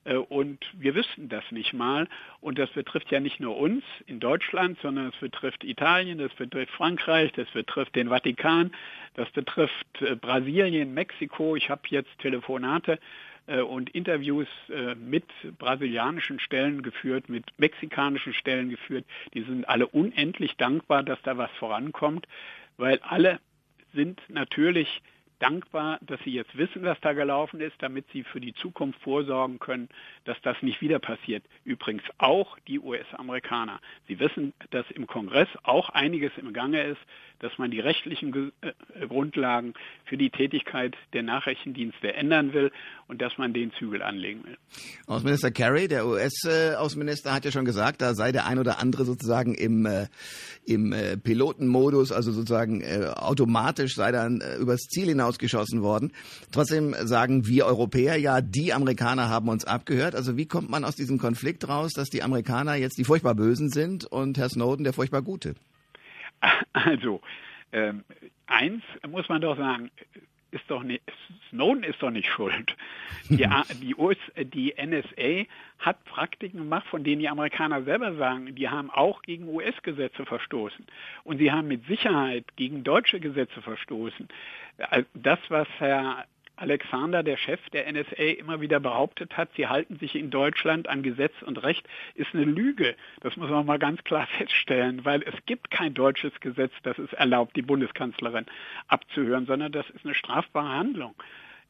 Äh, 0.05 0.15
und 0.15 0.59
wir 0.73 0.95
wüssten 0.95 1.27
das 1.27 1.43
nicht 1.51 1.73
mal. 1.73 2.07
Und 2.39 2.57
das 2.57 2.69
betrifft 2.71 3.11
ja 3.11 3.19
nicht 3.19 3.39
nur 3.39 3.57
uns 3.57 3.83
in 4.05 4.19
Deutschland, 4.19 4.77
sondern 4.81 5.07
es 5.07 5.15
betrifft 5.19 5.63
Italien, 5.63 6.19
das 6.19 6.33
betrifft 6.33 6.71
Frankreich, 6.71 7.31
das 7.33 7.49
betrifft 7.49 7.95
den 7.95 8.09
Vatikan, 8.09 8.71
das 9.15 9.29
betrifft 9.31 10.01
äh, 10.01 10.15
Brasilien, 10.15 10.93
Mexiko. 10.93 11.55
Ich 11.55 11.69
habe 11.69 11.81
jetzt 11.89 12.17
Telefonate 12.19 12.99
und 13.61 13.89
Interviews 13.91 14.47
äh, 14.69 14.95
mit 14.95 15.25
brasilianischen 15.57 16.39
Stellen 16.39 16.81
geführt, 16.81 17.29
mit 17.29 17.45
mexikanischen 17.57 18.33
Stellen 18.33 18.69
geführt. 18.69 19.05
Die 19.33 19.43
sind 19.43 19.67
alle 19.69 19.87
unendlich 19.87 20.57
dankbar, 20.57 21.03
dass 21.03 21.21
da 21.23 21.37
was 21.37 21.51
vorankommt, 21.59 22.27
weil 22.77 22.99
alle 22.99 23.39
sind 23.93 24.21
natürlich 24.29 25.01
dankbar, 25.39 25.99
dass 26.01 26.19
Sie 26.23 26.31
jetzt 26.31 26.57
wissen, 26.57 26.83
was 26.83 26.99
da 27.01 27.13
gelaufen 27.13 27.59
ist, 27.59 27.75
damit 27.79 28.05
Sie 28.13 28.23
für 28.23 28.39
die 28.39 28.53
Zukunft 28.53 28.99
vorsorgen 29.01 29.59
können, 29.59 29.89
dass 30.25 30.37
das 30.41 30.61
nicht 30.61 30.81
wieder 30.81 30.99
passiert. 30.99 31.43
Übrigens 31.63 32.03
auch 32.17 32.57
die 32.67 32.79
US-Amerikaner. 32.79 33.79
Sie 34.07 34.19
wissen, 34.19 34.53
dass 34.71 34.89
im 34.91 35.07
Kongress 35.07 35.49
auch 35.63 35.89
einiges 35.89 36.31
im 36.37 36.53
Gange 36.53 36.83
ist, 36.83 37.01
dass 37.39 37.57
man 37.57 37.69
die 37.69 37.79
rechtlichen 37.79 38.51
äh, 38.61 39.07
Grundlagen 39.07 39.73
für 40.05 40.17
die 40.17 40.29
Tätigkeit 40.29 40.95
der 41.13 41.23
Nachrichtendienste 41.23 42.13
ändern 42.13 42.53
will 42.53 42.71
und 43.07 43.21
dass 43.21 43.37
man 43.37 43.53
den 43.53 43.71
Zügel 43.73 44.01
anlegen 44.01 44.43
will. 44.45 44.57
Außenminister 45.07 45.51
Kerry, 45.51 45.87
der 45.87 46.07
US-Außenminister, 46.07 47.33
hat 47.33 47.45
ja 47.45 47.51
schon 47.51 47.65
gesagt, 47.65 48.01
da 48.01 48.13
sei 48.13 48.31
der 48.31 48.45
ein 48.47 48.57
oder 48.57 48.79
andere 48.79 49.05
sozusagen 49.05 49.53
im, 49.53 49.85
äh, 49.85 50.07
im 50.65 50.93
äh, 50.93 51.17
Pilotenmodus, 51.17 52.11
also 52.11 52.31
sozusagen 52.31 52.83
automatisch 53.15 53.95
sei 53.95 54.11
dann 54.11 54.41
übers 54.59 54.81
Ziel 54.81 55.09
hinausgeschossen 55.25 55.81
worden. 55.81 56.11
Trotzdem 56.51 56.95
sagen 56.99 57.47
wir 57.47 57.65
Europäer 57.65 58.17
ja, 58.17 58.41
die 58.41 58.73
Amerikaner 58.73 59.29
haben 59.29 59.49
uns 59.49 59.65
abgehört. 59.65 60.15
Also 60.15 60.37
wie 60.37 60.45
kommt 60.45 60.69
man 60.69 60.85
aus 60.85 60.95
diesem 60.95 61.17
Konflikt 61.17 61.67
raus, 61.67 61.91
dass 61.93 62.09
die 62.09 62.23
Amerikaner 62.23 62.75
jetzt 62.75 62.97
die 62.97 63.03
furchtbar 63.03 63.35
Bösen 63.35 63.69
sind 63.69 64.05
und 64.05 64.37
Herr 64.37 64.49
Snowden 64.49 64.83
der 64.83 64.93
furchtbar 64.93 65.21
Gute? 65.21 65.55
Also, 66.73 67.21
ähm, 67.71 68.03
eins 68.45 68.83
muss 69.07 69.27
man 69.29 69.41
doch 69.41 69.57
sagen, 69.57 69.89
ist 70.55 70.63
doch 70.69 70.83
nicht, 70.83 71.03
Snowden 71.49 71.83
ist 71.83 72.01
doch 72.01 72.09
nicht 72.09 72.29
schuld. 72.29 72.75
Die, 73.29 73.47
die, 73.81 73.95
US, 73.95 74.17
die 74.37 74.73
NSA 74.73 75.45
hat 75.79 76.03
Praktiken 76.05 76.59
gemacht, 76.59 76.87
von 76.87 77.03
denen 77.03 77.19
die 77.19 77.29
Amerikaner 77.29 77.83
selber 77.83 78.15
sagen, 78.15 78.55
die 78.55 78.69
haben 78.69 78.89
auch 78.89 79.21
gegen 79.21 79.47
US-Gesetze 79.47 80.25
verstoßen. 80.25 80.85
Und 81.23 81.37
sie 81.37 81.51
haben 81.51 81.67
mit 81.67 81.85
Sicherheit 81.85 82.45
gegen 82.55 82.83
deutsche 82.83 83.19
Gesetze 83.19 83.61
verstoßen. 83.61 84.29
Äh, 84.77 85.03
das, 85.13 85.39
was 85.49 85.67
Herr 85.77 86.25
Alexander, 86.57 87.23
der 87.23 87.37
Chef 87.37 87.59
der 87.71 87.91
NSA, 87.91 88.23
immer 88.39 88.61
wieder 88.61 88.79
behauptet 88.79 89.37
hat, 89.37 89.49
sie 89.55 89.67
halten 89.67 89.97
sich 89.97 90.15
in 90.15 90.29
Deutschland 90.29 90.87
an 90.87 91.03
Gesetz 91.03 91.33
und 91.41 91.61
Recht, 91.63 91.87
ist 92.15 92.33
eine 92.33 92.43
Lüge. 92.43 92.95
Das 93.21 93.35
muss 93.37 93.49
man 93.49 93.65
mal 93.65 93.79
ganz 93.79 94.03
klar 94.03 94.27
feststellen, 94.37 95.05
weil 95.05 95.21
es 95.23 95.35
gibt 95.45 95.71
kein 95.71 95.93
deutsches 95.93 96.33
Gesetz, 96.39 96.71
das 96.83 96.97
es 96.97 97.13
erlaubt, 97.13 97.55
die 97.55 97.61
Bundeskanzlerin 97.61 98.45
abzuhören, 98.87 99.45
sondern 99.45 99.71
das 99.71 99.89
ist 99.89 100.05
eine 100.05 100.15
strafbare 100.15 100.69
Handlung 100.69 101.15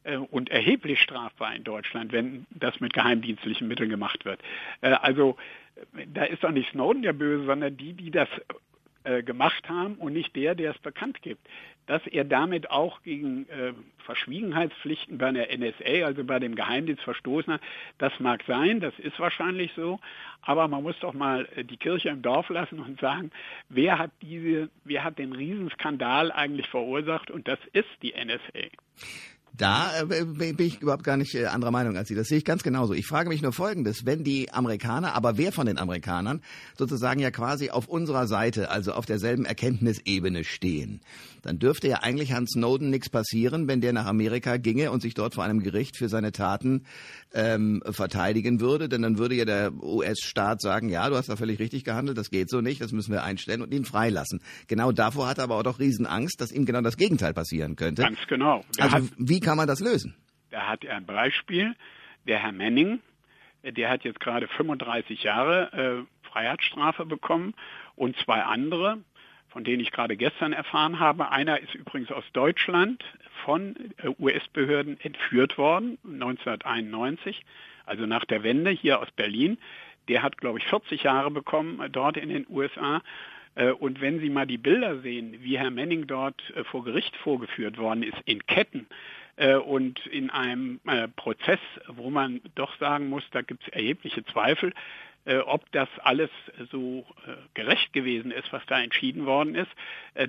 äh, 0.04 0.16
und 0.16 0.50
erheblich 0.50 1.00
strafbar 1.00 1.54
in 1.54 1.64
Deutschland, 1.64 2.12
wenn 2.12 2.46
das 2.50 2.80
mit 2.80 2.92
geheimdienstlichen 2.92 3.68
Mitteln 3.68 3.90
gemacht 3.90 4.24
wird. 4.24 4.40
Äh, 4.80 4.92
also 4.92 5.36
da 6.12 6.24
ist 6.24 6.42
doch 6.42 6.50
nicht 6.50 6.70
Snowden 6.70 7.02
der 7.02 7.12
Böse, 7.12 7.44
sondern 7.44 7.76
die, 7.76 7.92
die 7.92 8.10
das 8.10 8.28
äh, 9.06 9.22
gemacht 9.22 9.68
haben 9.68 9.94
und 9.94 10.12
nicht 10.12 10.34
der, 10.36 10.54
der 10.54 10.72
es 10.72 10.78
bekannt 10.78 11.22
gibt. 11.22 11.46
dass 11.86 12.04
er 12.08 12.24
damit 12.24 12.68
auch 12.70 13.02
gegen 13.02 13.48
äh, 13.48 13.72
Verschwiegenheitspflichten 13.98 15.18
bei 15.18 15.30
der 15.30 15.56
NSA, 15.56 16.04
also 16.04 16.24
bei 16.24 16.40
dem 16.40 16.56
Geheimdienst 16.56 17.02
verstoßen 17.04 17.52
hat. 17.52 17.60
Das 17.98 18.12
mag 18.18 18.42
sein, 18.48 18.80
das 18.80 18.98
ist 18.98 19.20
wahrscheinlich 19.20 19.70
so, 19.76 20.00
aber 20.42 20.66
man 20.66 20.82
muss 20.82 20.98
doch 20.98 21.14
mal 21.14 21.48
äh, 21.54 21.62
die 21.62 21.76
Kirche 21.76 22.08
im 22.08 22.22
Dorf 22.22 22.48
lassen 22.48 22.80
und 22.80 23.00
sagen, 23.00 23.30
wer 23.68 23.98
hat 24.00 24.10
diese, 24.20 24.68
wer 24.84 25.04
hat 25.04 25.18
den 25.18 25.32
Riesenskandal 25.32 26.32
eigentlich 26.32 26.68
verursacht 26.68 27.30
und 27.30 27.46
das 27.46 27.60
ist 27.72 27.88
die 28.02 28.14
NSA. 28.14 28.66
Da 29.56 30.00
äh, 30.00 30.24
bin 30.24 30.66
ich 30.66 30.82
überhaupt 30.82 31.04
gar 31.04 31.16
nicht 31.16 31.34
äh, 31.34 31.46
anderer 31.46 31.70
Meinung 31.70 31.96
als 31.96 32.08
Sie. 32.08 32.14
Das 32.14 32.28
sehe 32.28 32.38
ich 32.38 32.44
ganz 32.44 32.62
genauso. 32.62 32.92
Ich 32.92 33.06
frage 33.06 33.28
mich 33.28 33.42
nur 33.42 33.52
Folgendes. 33.52 34.04
Wenn 34.04 34.24
die 34.24 34.52
Amerikaner, 34.52 35.14
aber 35.14 35.38
wer 35.38 35.52
von 35.52 35.66
den 35.66 35.78
Amerikanern, 35.78 36.42
sozusagen 36.76 37.20
ja 37.20 37.30
quasi 37.30 37.70
auf 37.70 37.88
unserer 37.88 38.26
Seite, 38.26 38.70
also 38.70 38.92
auf 38.92 39.06
derselben 39.06 39.44
Erkenntnisebene 39.44 40.44
stehen, 40.44 41.00
dann 41.42 41.58
dürfte 41.58 41.88
ja 41.88 41.98
eigentlich 42.02 42.32
Hans 42.32 42.50
Snowden 42.52 42.90
nichts 42.90 43.08
passieren, 43.08 43.68
wenn 43.68 43.80
der 43.80 43.92
nach 43.92 44.06
Amerika 44.06 44.56
ginge 44.56 44.90
und 44.90 45.00
sich 45.00 45.14
dort 45.14 45.34
vor 45.34 45.44
einem 45.44 45.62
Gericht 45.62 45.96
für 45.96 46.08
seine 46.08 46.32
Taten 46.32 46.84
ähm, 47.32 47.82
verteidigen 47.88 48.60
würde. 48.60 48.88
Denn 48.88 49.02
dann 49.02 49.16
würde 49.18 49.36
ja 49.36 49.44
der 49.44 49.72
US-Staat 49.72 50.60
sagen, 50.60 50.88
ja, 50.88 51.08
du 51.08 51.16
hast 51.16 51.28
da 51.28 51.36
völlig 51.36 51.60
richtig 51.60 51.84
gehandelt, 51.84 52.18
das 52.18 52.30
geht 52.30 52.50
so 52.50 52.60
nicht, 52.60 52.80
das 52.80 52.92
müssen 52.92 53.12
wir 53.12 53.22
einstellen 53.22 53.62
und 53.62 53.72
ihn 53.72 53.84
freilassen. 53.84 54.40
Genau 54.66 54.90
davor 54.92 55.28
hat 55.28 55.38
er 55.38 55.44
aber 55.44 55.56
auch 55.56 55.62
doch 55.62 55.78
Riesenangst, 55.78 56.40
dass 56.40 56.50
ihm 56.50 56.66
genau 56.66 56.80
das 56.80 56.96
Gegenteil 56.96 57.32
passieren 57.32 57.76
könnte. 57.76 58.02
Ganz 58.02 58.18
genau. 58.28 58.64
Der 58.78 58.92
also 58.92 59.08
wie 59.16 59.40
kann 59.46 59.56
man 59.56 59.68
das 59.68 59.78
lösen? 59.78 60.16
Da 60.50 60.66
hat 60.66 60.84
er 60.84 60.96
ein 60.96 61.06
Beispiel, 61.06 61.76
der 62.26 62.40
Herr 62.40 62.50
Manning, 62.50 63.00
der 63.62 63.88
hat 63.88 64.02
jetzt 64.02 64.18
gerade 64.18 64.48
35 64.48 65.22
Jahre 65.22 65.72
äh, 65.72 66.26
Freiheitsstrafe 66.28 67.06
bekommen 67.06 67.54
und 67.94 68.16
zwei 68.18 68.42
andere, 68.42 68.98
von 69.48 69.62
denen 69.62 69.80
ich 69.80 69.92
gerade 69.92 70.16
gestern 70.16 70.52
erfahren 70.52 70.98
habe. 70.98 71.30
Einer 71.30 71.60
ist 71.60 71.76
übrigens 71.76 72.10
aus 72.10 72.24
Deutschland 72.32 73.04
von 73.44 73.76
äh, 73.98 74.08
US-Behörden 74.18 74.98
entführt 75.00 75.58
worden, 75.58 75.98
1991, 76.04 77.44
also 77.84 78.04
nach 78.04 78.24
der 78.24 78.42
Wende 78.42 78.72
hier 78.72 79.00
aus 79.00 79.12
Berlin. 79.12 79.58
Der 80.08 80.24
hat, 80.24 80.38
glaube 80.38 80.58
ich, 80.58 80.66
40 80.66 81.04
Jahre 81.04 81.30
bekommen 81.30 81.80
äh, 81.80 81.88
dort 81.88 82.16
in 82.16 82.30
den 82.30 82.46
USA. 82.48 83.00
Äh, 83.56 83.72
und 83.72 84.00
wenn 84.00 84.20
Sie 84.20 84.30
mal 84.30 84.46
die 84.46 84.58
Bilder 84.58 85.00
sehen, 85.00 85.36
wie 85.40 85.58
Herr 85.58 85.70
Manning 85.70 86.06
dort 86.06 86.40
vor 86.70 86.84
Gericht 86.84 87.16
vorgeführt 87.16 87.76
worden 87.78 88.04
ist, 88.04 88.18
in 88.24 88.46
Ketten, 88.46 88.86
äh, 89.36 89.56
und 89.56 90.06
in 90.06 90.30
einem 90.30 90.80
äh, 90.86 91.08
Prozess, 91.08 91.60
wo 91.88 92.10
man 92.10 92.40
doch 92.54 92.76
sagen 92.78 93.08
muss, 93.08 93.22
da 93.32 93.42
gibt 93.42 93.64
es 93.64 93.68
erhebliche 93.68 94.24
Zweifel, 94.24 94.72
äh, 95.26 95.38
ob 95.38 95.70
das 95.72 95.88
alles 96.02 96.30
so 96.70 97.04
gerecht 97.52 97.92
gewesen 97.92 98.30
ist, 98.30 98.52
was 98.52 98.64
da 98.66 98.80
entschieden 98.80 99.26
worden 99.26 99.54
ist, 99.56 99.70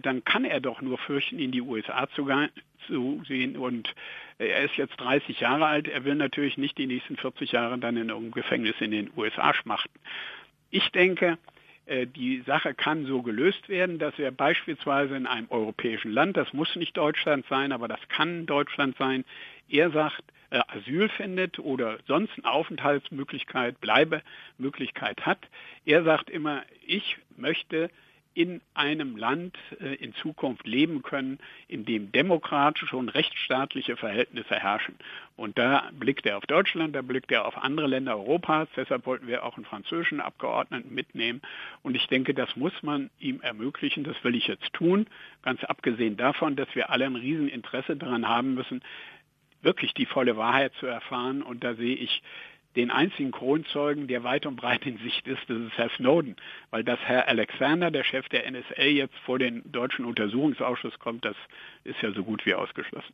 dann 0.02 0.24
kann 0.24 0.44
er 0.44 0.60
doch 0.60 0.82
nur 0.82 0.98
fürchten, 0.98 1.40
in 1.40 1.52
die 1.52 1.62
USA 1.62 2.10
zu, 2.10 2.26
gehen. 2.26 3.58
Und 3.58 3.94
er 4.40 4.64
ist 4.64 4.76
jetzt 4.76 5.00
30 5.00 5.40
Jahre 5.40 5.68
alt. 5.68 5.88
Er 5.88 6.04
will 6.04 6.16
natürlich 6.16 6.58
nicht 6.58 6.78
die 6.78 6.88
nächsten 6.88 7.16
40 7.16 7.52
Jahre 7.52 7.78
dann 7.78 7.96
in 7.96 8.10
irgendeinem 8.10 8.32
Gefängnis 8.32 8.76
in 8.80 8.92
den 8.92 9.12
USA 9.16 9.54
schmachten. 9.54 10.00
Ich 10.72 10.90
denke, 10.92 11.34
äh, 11.34 11.57
die 12.06 12.44
Sache 12.46 12.74
kann 12.74 13.06
so 13.06 13.22
gelöst 13.22 13.70
werden, 13.70 13.98
dass 13.98 14.18
wir 14.18 14.32
beispielsweise 14.32 15.16
in 15.16 15.26
einem 15.26 15.48
europäischen 15.50 16.12
Land, 16.12 16.36
das 16.36 16.52
muss 16.52 16.76
nicht 16.76 16.98
Deutschland 16.98 17.46
sein, 17.50 17.72
aber 17.72 17.88
das 17.88 18.00
kann 18.10 18.46
Deutschland 18.46 18.98
sein, 18.98 19.24
er 19.70 19.92
sagt, 19.92 20.24
äh, 20.50 20.60
Asyl 20.68 21.10
findet 21.10 21.60
oder 21.60 21.98
sonst 22.08 22.32
eine 22.38 22.52
Aufenthaltsmöglichkeit, 22.52 23.80
Bleibemöglichkeit 23.82 25.26
hat. 25.26 25.40
Er 25.86 26.04
sagt 26.04 26.30
immer, 26.30 26.64
ich 26.86 27.18
möchte 27.36 27.90
in 28.38 28.62
einem 28.76 29.18
Land 29.18 29.58
äh, 29.82 29.96
in 29.96 30.14
Zukunft 30.14 30.68
leben 30.68 31.02
können, 31.02 31.40
in 31.68 31.86
dem 31.86 32.12
demokratische 32.12 32.96
und 32.96 33.10
rechtsstaatliche 33.10 33.98
Verhältnisse 33.98 34.54
herrschen. 34.54 34.94
Und 35.36 35.58
da 35.58 35.90
blickt 35.98 36.28
er 36.28 36.38
auf 36.38 36.46
Deutschland, 36.46 36.96
da 36.96 37.02
blickt 37.02 37.32
er 37.32 37.48
auf 37.48 37.58
andere 37.58 37.88
Länder 37.88 38.16
Europas. 38.16 38.68
Deshalb 38.76 39.08
wollten 39.08 39.26
wir 39.26 39.44
auch 39.44 39.56
einen 39.56 39.66
französischen 39.66 40.22
Abgeordneten 40.22 40.94
mitnehmen. 40.94 41.42
Und 41.82 41.96
ich 41.96 42.06
denke, 42.10 42.36
das 42.36 42.56
muss 42.56 42.84
man 42.84 43.10
ihm 43.20 43.42
ermöglichen. 43.42 44.04
Das 44.04 44.24
will 44.24 44.36
ich 44.36 44.46
jetzt 44.46 44.72
tun. 44.72 45.08
Ganz 45.42 45.64
abgesehen 45.64 46.16
davon, 46.16 46.56
dass 46.56 46.68
wir 46.76 46.92
alle 46.92 47.06
ein 47.06 47.16
Rieseninteresse 47.16 47.96
daran 47.96 48.28
haben 48.28 48.54
müssen, 48.54 48.84
wirklich 49.64 49.96
die 49.96 50.06
volle 50.06 50.38
Wahrheit 50.38 50.74
zu 50.80 50.86
erfahren. 50.86 51.42
Und 51.42 51.64
da 51.64 51.74
sehe 51.74 51.96
ich 51.96 52.22
den 52.78 52.92
einzigen 52.92 53.32
Kronzeugen, 53.32 54.08
der 54.08 54.24
weit 54.24 54.46
und 54.46 54.56
breit 54.56 54.86
in 54.86 54.98
Sicht 55.00 55.28
ist, 55.28 55.42
das 55.48 55.58
ist 55.58 55.78
Herr 55.78 55.90
Snowden. 55.98 56.36
Weil 56.70 56.84
dass 56.84 57.00
Herr 57.00 57.28
Alexander, 57.28 57.92
der 57.92 58.04
Chef 58.04 58.30
der 58.30 58.50
NSA, 58.50 58.84
jetzt 58.84 59.18
vor 59.26 59.40
den 59.40 59.70
deutschen 59.72 60.06
Untersuchungsausschuss 60.06 60.98
kommt, 61.00 61.26
das 61.26 61.36
ist 61.84 62.02
ja 62.02 62.12
so 62.12 62.24
gut 62.24 62.46
wie 62.46 62.54
ausgeschlossen. 62.54 63.14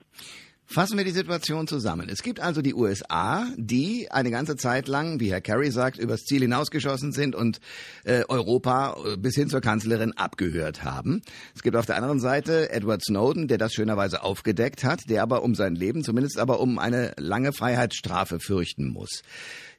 Fassen 0.65 0.97
wir 0.97 1.03
die 1.03 1.11
Situation 1.11 1.67
zusammen. 1.67 2.09
Es 2.09 2.23
gibt 2.23 2.39
also 2.39 2.61
die 2.61 2.73
USA, 2.73 3.47
die 3.57 4.09
eine 4.09 4.31
ganze 4.31 4.55
Zeit 4.55 4.87
lang, 4.87 5.19
wie 5.19 5.31
Herr 5.31 5.41
Kerry 5.41 5.71
sagt, 5.71 5.97
übers 5.97 6.21
Ziel 6.21 6.41
hinausgeschossen 6.41 7.11
sind 7.11 7.35
und 7.35 7.59
äh, 8.05 8.23
Europa 8.27 8.95
äh, 9.05 9.17
bis 9.17 9.35
hin 9.35 9.49
zur 9.49 9.61
Kanzlerin 9.61 10.13
abgehört 10.13 10.83
haben. 10.83 11.21
Es 11.53 11.63
gibt 11.63 11.75
auf 11.75 11.85
der 11.85 11.97
anderen 11.97 12.19
Seite 12.19 12.71
Edward 12.71 13.03
Snowden, 13.03 13.47
der 13.47 13.57
das 13.57 13.73
schönerweise 13.73 14.23
aufgedeckt 14.23 14.83
hat, 14.83 15.01
der 15.09 15.21
aber 15.21 15.43
um 15.43 15.53
sein 15.53 15.75
Leben, 15.75 16.03
zumindest 16.03 16.39
aber 16.39 16.59
um 16.59 16.79
eine 16.79 17.13
lange 17.17 17.51
Freiheitsstrafe 17.51 18.39
fürchten 18.39 18.87
muss. 18.87 19.21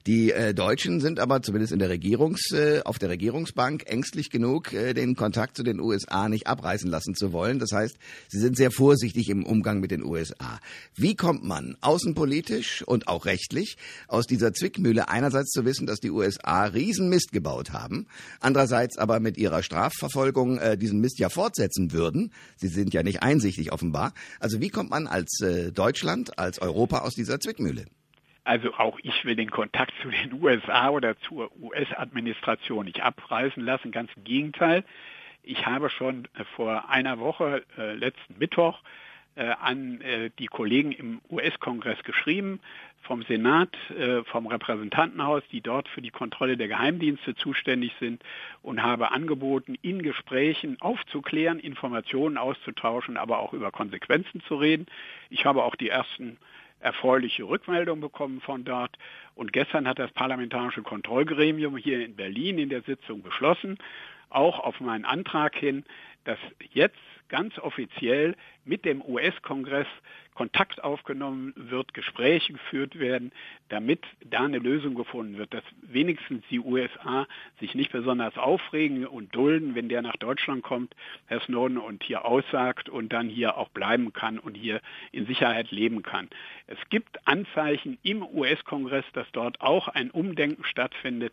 Die 0.07 0.33
äh, 0.33 0.53
Deutschen 0.53 1.01
sind 1.01 1.19
aber 1.19 1.41
zumindest 1.41 1.73
in 1.73 1.79
der 1.79 1.89
Regierungs, 1.89 2.53
äh, 2.53 2.83
auf 2.85 2.99
der 2.99 3.09
Regierungsbank 3.09 3.85
ängstlich 3.87 4.29
genug, 4.29 4.75
äh, 4.75 4.93
den 4.93 5.17
Kontakt 5.17 5.57
zu 5.57 5.63
den 5.63 5.81
USA 5.81 6.29
nicht 6.29 6.47
abreißen 6.47 6.91
lassen 6.91 7.15
zu 7.15 7.33
wollen. 7.33 7.59
Das 7.59 7.73
heißt, 7.73 7.97
sie 8.29 8.39
sind 8.39 8.55
sehr 8.55 8.71
vorsichtig 8.71 9.31
im 9.31 9.47
Umgang 9.47 9.81
mit 9.81 9.91
den 9.91 10.05
USA. 10.05 10.61
Wie 10.95 11.17
kommt 11.17 11.43
man 11.43 11.79
außenpolitisch 11.81 12.83
und 12.83 13.09
auch 13.09 13.25
rechtlich 13.25 13.79
aus 14.07 14.27
dieser 14.27 14.53
Zwickmühle 14.53 15.09
einerseits 15.09 15.53
zu 15.53 15.65
wissen, 15.65 15.87
dass 15.87 16.01
die 16.01 16.11
USA 16.11 16.65
Riesenmist 16.65 17.33
gebaut 17.33 17.73
haben, 17.73 18.07
andererseits 18.41 18.99
aber 18.99 19.21
mit 19.21 19.39
ihrer 19.39 19.63
Strafverfolgung 19.63 20.59
äh, 20.59 20.77
diesen 20.77 21.01
Mist 21.01 21.19
ja 21.19 21.31
fortsetzen 21.31 21.93
würden. 21.93 22.31
Sie 22.57 22.69
sind 22.69 22.93
ja 22.93 23.03
nicht 23.03 23.23
einsichtig 23.23 23.73
offenbar. 23.73 24.13
Also 24.39 24.61
wie 24.61 24.69
kommt 24.69 24.91
man 24.91 25.07
als 25.07 25.41
äh, 25.41 25.73
Deutschland, 25.73 26.39
als 26.39 26.59
Europa 26.59 26.99
aus 26.99 27.15
dieser 27.15 27.41
Zwickmühle? 27.41 27.87
Also 28.45 28.75
auch 28.75 28.99
ich 29.03 29.25
will 29.25 29.37
den 29.37 29.51
Kontakt 29.51 29.93
zu 30.03 30.11
den 30.11 30.33
USA 30.43 30.91
oder 30.91 31.19
zur 31.21 31.51
US-Administration 31.61 32.85
nicht 32.85 33.03
abreißen 33.03 33.65
lassen, 33.65 33.91
ganz 33.91 34.11
im 34.17 34.25
Gegenteil. 34.25 34.85
Ich 35.43 35.67
habe 35.67 35.91
schon 35.91 36.27
äh, 36.35 36.45
vor 36.57 36.89
einer 36.89 37.19
Woche, 37.19 37.65
äh, 37.77 37.95
letzten 37.95 38.39
Mittwoch, 38.39 38.81
äh, 39.37 39.55
an 39.61 40.01
äh, 40.01 40.31
die 40.39 40.47
Kollegen 40.47 40.93
im 40.93 41.21
US-Kongress 41.31 42.03
geschrieben, 42.05 42.61
vom 43.03 43.23
Senat, 43.25 43.71
äh, 43.91 44.23
vom 44.25 44.47
Repräsentantenhaus, 44.47 45.43
die 45.51 45.61
dort 45.61 45.89
für 45.89 46.01
die 46.01 46.11
Kontrolle 46.11 46.57
der 46.57 46.69
Geheimdienste 46.69 47.35
zuständig 47.35 47.93
sind 48.01 48.23
und 48.63 48.83
habe 48.83 49.11
angeboten, 49.13 49.77
in 49.83 50.03
Gesprächen 50.03 50.81
aufzuklären, 50.81 51.59
Informationen 51.59 52.39
auszutauschen, 52.39 53.17
aber 53.17 53.41
auch 53.41 53.53
über 53.53 53.71
Konsequenzen 53.73 54.41
zu 54.49 54.57
reden. 54.57 54.87
Ich 55.31 55.45
habe 55.45 55.65
auch 55.65 55.75
die 55.75 55.89
ersten 55.89 56.39
erfreuliche 56.85 57.45
Rückmeldung 57.45 58.01
bekommen 58.01 58.41
von 58.41 58.65
dort. 58.65 58.97
Und 59.35 59.53
gestern 59.53 59.89
hat 59.89 59.99
das 59.99 60.13
Parlamentarische 60.13 60.83
Kontrollgremium 60.83 61.77
hier 61.77 62.05
in 62.05 62.15
Berlin 62.15 62.59
in 62.59 62.69
der 62.69 62.83
Sitzung 62.83 63.23
beschlossen, 63.23 63.79
auch 64.35 64.61
auf 64.61 64.81
meinen 64.81 65.05
Antrag 65.05 65.55
hin, 65.57 65.85
dass 66.25 66.39
jetzt 66.73 66.99
ganz 67.29 67.59
offiziell 67.59 68.37
mit 68.65 68.85
dem 68.85 69.03
US-Kongress 69.03 69.87
Kontakt 70.35 70.83
aufgenommen 70.83 71.53
wird, 71.57 71.95
Gespräche 71.95 72.53
geführt 72.53 72.99
werden, 72.99 73.31
damit 73.69 74.01
da 74.25 74.41
eine 74.41 74.59
Lösung 74.59 74.97
gefunden 74.97 75.39
wird, 75.39 75.55
dass 75.55 75.63
wenigstens 75.83 76.45
die 76.51 76.59
USA 76.59 77.27
sich 77.61 77.75
nicht 77.75 77.93
besonders 77.93 78.37
aufregen 78.37 79.07
und 79.07 79.35
dulden, 79.35 79.77
wenn 79.77 79.89
der 79.89 80.03
nach 80.03 80.17
Deutschland 80.17 80.63
kommt, 80.65 80.95
Herr 81.27 81.41
Snowden, 81.43 81.79
und 81.79 82.03
hier 82.03 82.25
aussagt 82.25 82.89
und 82.89 83.13
dann 83.13 83.29
hier 83.29 83.57
auch 83.57 83.69
bleiben 83.69 84.13
kann 84.13 84.41
und 84.41 84.57
hier 84.57 84.81
in 85.13 85.27
Sicherheit 85.27 85.71
leben 85.71 86.03
kann. 86.03 86.29
Es 86.67 86.79
gibt 86.91 87.27
Anzeichen 87.29 87.99
im 88.03 88.23
US-Kongress, 88.23 89.05
dass 89.13 89.31
dort 89.33 89.61
auch 89.61 89.87
ein 89.87 90.11
Umdenken 90.11 90.65
stattfindet. 90.65 91.33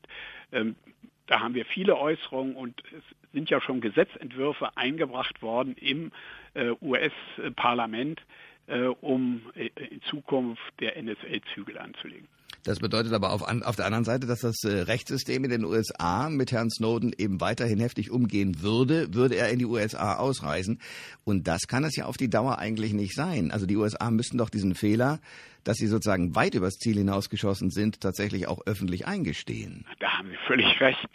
Da 1.31 1.39
haben 1.39 1.55
wir 1.55 1.63
viele 1.63 1.97
Äußerungen 1.97 2.57
und 2.57 2.83
es 2.91 3.03
sind 3.31 3.49
ja 3.49 3.61
schon 3.61 3.79
Gesetzentwürfe 3.79 4.75
eingebracht 4.75 5.41
worden 5.41 5.77
im 5.79 6.11
äh, 6.55 6.71
US-Parlament, 6.81 8.21
äh, 8.67 8.81
um 8.99 9.41
äh, 9.55 9.69
in 9.81 10.01
Zukunft 10.01 10.61
der 10.81 11.01
NSA 11.01 11.41
Zügel 11.53 11.77
anzulegen. 11.77 12.27
Das 12.63 12.79
bedeutet 12.79 13.13
aber 13.13 13.31
auf, 13.31 13.41
auf, 13.41 13.75
der 13.75 13.85
anderen 13.85 14.05
Seite, 14.05 14.27
dass 14.27 14.41
das 14.41 14.63
äh, 14.63 14.81
Rechtssystem 14.81 15.43
in 15.43 15.49
den 15.49 15.65
USA 15.65 16.29
mit 16.29 16.51
Herrn 16.51 16.69
Snowden 16.69 17.11
eben 17.17 17.41
weiterhin 17.41 17.79
heftig 17.79 18.11
umgehen 18.11 18.61
würde, 18.61 19.13
würde 19.13 19.35
er 19.35 19.49
in 19.49 19.59
die 19.59 19.65
USA 19.65 20.17
ausreisen. 20.17 20.79
Und 21.23 21.47
das 21.47 21.67
kann 21.67 21.83
es 21.83 21.95
ja 21.95 22.05
auf 22.05 22.17
die 22.17 22.29
Dauer 22.29 22.59
eigentlich 22.59 22.93
nicht 22.93 23.15
sein. 23.15 23.51
Also 23.51 23.65
die 23.65 23.77
USA 23.77 24.11
müssten 24.11 24.37
doch 24.37 24.49
diesen 24.49 24.75
Fehler, 24.75 25.19
dass 25.63 25.77
sie 25.77 25.87
sozusagen 25.87 26.35
weit 26.35 26.53
übers 26.53 26.77
Ziel 26.77 26.97
hinausgeschossen 26.97 27.71
sind, 27.71 28.01
tatsächlich 28.01 28.47
auch 28.47 28.59
öffentlich 28.65 29.07
eingestehen. 29.07 29.85
Da 29.99 30.17
haben 30.17 30.29
Sie 30.29 30.37
völlig 30.47 30.79
recht. 30.81 31.07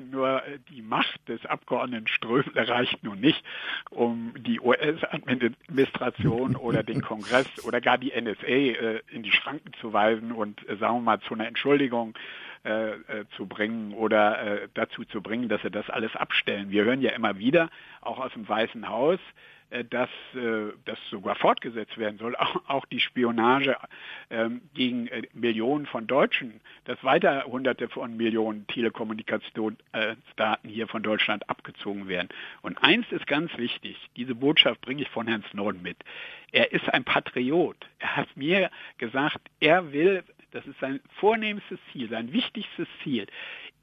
Nur 0.00 0.42
die 0.70 0.82
Macht 0.82 1.28
des 1.28 1.44
Abgeordneten 1.46 2.08
Ströbele 2.08 2.68
reicht 2.68 3.02
nun 3.02 3.20
nicht, 3.20 3.44
um 3.90 4.32
die 4.38 4.60
US-Administration 4.60 6.56
oder 6.56 6.82
den 6.82 7.02
Kongress 7.02 7.46
oder 7.64 7.80
gar 7.80 7.98
die 7.98 8.12
NSA 8.18 8.46
äh, 8.46 9.00
in 9.10 9.22
die 9.22 9.32
Schranken 9.32 9.72
zu 9.80 9.92
weisen 9.92 10.32
und, 10.32 10.68
äh, 10.68 10.76
sagen 10.76 10.96
wir 10.96 11.00
mal, 11.00 11.20
zu 11.20 11.34
einer 11.34 11.46
Entschuldigung 11.46 12.14
äh, 12.14 12.51
äh, 12.64 13.24
zu 13.36 13.46
bringen 13.46 13.92
oder 13.94 14.62
äh, 14.62 14.68
dazu 14.74 15.04
zu 15.04 15.20
bringen, 15.20 15.48
dass 15.48 15.62
sie 15.62 15.70
das 15.70 15.88
alles 15.90 16.14
abstellen. 16.14 16.70
Wir 16.70 16.84
hören 16.84 17.02
ja 17.02 17.10
immer 17.10 17.38
wieder, 17.38 17.70
auch 18.00 18.18
aus 18.18 18.32
dem 18.32 18.48
Weißen 18.48 18.88
Haus, 18.88 19.18
äh, 19.72 19.84
dass 19.84 20.10
äh, 20.34 20.72
das 20.84 20.98
sogar 21.10 21.34
fortgesetzt 21.36 21.96
werden 21.96 22.18
soll, 22.18 22.36
auch 22.66 22.84
die 22.86 23.00
Spionage 23.00 23.76
ähm, 24.30 24.60
gegen 24.74 25.06
äh, 25.08 25.22
Millionen 25.32 25.86
von 25.86 26.06
Deutschen, 26.06 26.60
dass 26.84 27.02
weiter 27.02 27.44
Hunderte 27.44 27.88
von 27.88 28.16
Millionen 28.16 28.66
Telekommunikationsdaten 28.66 30.68
hier 30.68 30.88
von 30.88 31.02
Deutschland 31.02 31.48
abgezogen 31.48 32.08
werden. 32.08 32.28
Und 32.60 32.82
eins 32.82 33.06
ist 33.10 33.26
ganz 33.26 33.56
wichtig, 33.56 33.96
diese 34.16 34.34
Botschaft 34.34 34.80
bringe 34.82 35.02
ich 35.02 35.08
von 35.08 35.26
Herrn 35.26 35.44
Snowden 35.50 35.82
mit. 35.82 35.96
Er 36.52 36.72
ist 36.72 36.92
ein 36.92 37.04
Patriot. 37.04 37.76
Er 37.98 38.16
hat 38.16 38.36
mir 38.36 38.70
gesagt, 38.98 39.40
er 39.58 39.92
will 39.92 40.22
das 40.52 40.66
ist 40.66 40.78
sein 40.80 41.00
vornehmstes 41.16 41.78
Ziel, 41.92 42.08
sein 42.08 42.32
wichtigstes 42.32 42.88
Ziel 43.02 43.26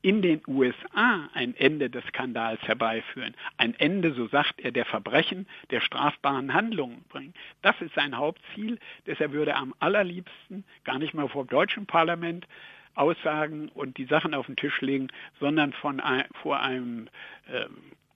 in 0.01 0.21
den 0.21 0.41
USA 0.47 1.29
ein 1.33 1.55
Ende 1.55 1.89
des 1.89 2.05
Skandals 2.05 2.61
herbeiführen, 2.61 3.35
ein 3.57 3.73
Ende, 3.75 4.13
so 4.13 4.27
sagt 4.27 4.61
er, 4.61 4.71
der 4.71 4.85
Verbrechen, 4.85 5.45
der 5.71 5.81
strafbaren 5.81 6.53
Handlungen 6.53 7.03
bringen. 7.09 7.33
Das 7.61 7.79
ist 7.81 7.93
sein 7.95 8.15
Hauptziel. 8.15 8.79
Würde 9.05 9.51
er 9.51 9.57
am 9.57 9.75
allerliebsten 9.79 10.63
gar 10.85 10.99
nicht 10.99 11.13
mal 11.13 11.27
vor 11.27 11.43
dem 11.43 11.49
deutschen 11.49 11.85
Parlament 11.85 12.47
aussagen 12.95 13.69
und 13.69 13.97
die 13.97 14.05
Sachen 14.05 14.33
auf 14.33 14.45
den 14.45 14.55
Tisch 14.55 14.81
legen, 14.81 15.09
sondern 15.39 15.73
von, 15.73 16.01
vor 16.41 16.59
einem 16.61 17.07
äh, 17.47 17.65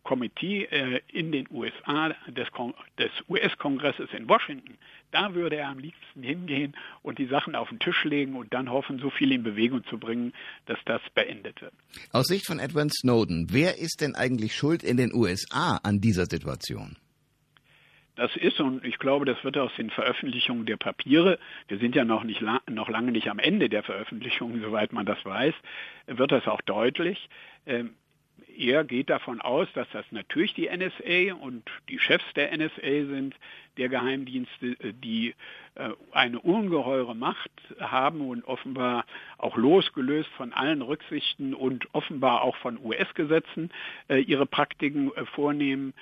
Komitee 0.04 0.66
äh, 0.66 1.02
in 1.12 1.32
den 1.32 1.48
USA 1.50 2.10
des, 2.28 2.48
des 2.98 3.12
US-Kongresses 3.30 4.10
in 4.12 4.28
Washington. 4.28 4.78
Da 5.12 5.34
würde 5.34 5.58
er 5.58 5.70
am 5.70 5.80
liebsten 5.80 6.24
hingehen 6.24 6.76
und 7.02 7.20
die 7.20 7.28
Sachen 7.28 7.56
auf 7.56 7.70
den 7.70 7.80
Tisch 7.80 8.04
legen 8.04 8.36
und 8.36 8.54
dann 8.54 8.70
hoffen, 8.70 9.00
so 9.00 9.10
viel 9.10 9.32
in 9.32 9.44
Bewegung 9.44 9.84
zu 9.86 9.98
bringen, 9.98 10.34
dass 10.66 10.80
das 10.86 11.02
beendet 11.14 11.62
wird. 11.62 11.74
Aus 12.12 12.28
Sicht 12.28 12.46
von 12.46 12.60
Edward 12.60 12.92
Snowden, 12.94 13.48
wer 13.52 13.78
ist 13.78 14.02
denn 14.02 14.16
eigentlich 14.16 14.56
schuld 14.56 14.84
in 14.84 14.98
den 14.98 15.14
USA 15.14 15.80
an 15.84 16.02
dieser 16.02 16.26
Situation? 16.26 16.98
Das 18.16 18.36
ist, 18.36 18.60
und 18.60 18.86
ich 18.86 19.00
glaube, 19.00 19.26
das 19.26 19.44
wird 19.44 19.58
aus 19.58 19.72
den 19.76 19.90
Veröffentlichungen 19.90 20.68
der 20.68 20.78
Papiere, 20.78 21.40
wir 21.68 21.80
sind 21.80 21.96
ja 21.96 22.06
noch, 22.06 22.24
nicht, 22.24 22.44
noch 22.70 22.90
lange 22.90 23.12
nicht 23.12 23.28
am 23.28 23.40
Ende 23.40 23.70
der 23.70 23.82
Veröffentlichungen, 23.82 24.62
soweit 24.62 24.94
man 24.94 25.06
das 25.06 25.24
weiß, 25.26 25.56
wird 26.06 26.32
das 26.32 26.48
auch 26.48 26.62
deutlich. 26.62 27.28
Er 28.58 28.84
geht 28.84 29.10
davon 29.10 29.42
aus, 29.42 29.68
dass 29.74 29.88
das 29.92 30.06
natürlich 30.12 30.54
die 30.54 30.70
NSA 30.70 31.34
und 31.36 31.64
die 31.90 32.00
Chefs 32.00 32.26
der 32.36 32.56
NSA 32.56 33.06
sind, 33.08 33.36
der 33.78 33.90
Geheimdienste, 33.90 34.68
äh, 34.80 34.94
die 34.94 35.34
äh, 35.76 35.90
eine 36.12 36.40
ungeheure 36.40 37.16
Macht 37.16 37.52
haben 37.80 38.22
und 38.22 38.46
offenbar 38.46 39.06
auch 39.38 39.58
losgelöst 39.58 40.30
von 40.38 40.54
allen 40.54 40.82
Rücksichten 40.82 41.54
und 41.54 41.94
offenbar 41.94 42.42
auch 42.42 42.56
von 42.58 42.78
US-Gesetzen 42.84 43.72
äh, 44.08 44.20
ihre 44.20 44.46
Praktiken 44.46 45.12
vornehmen. 45.34 45.94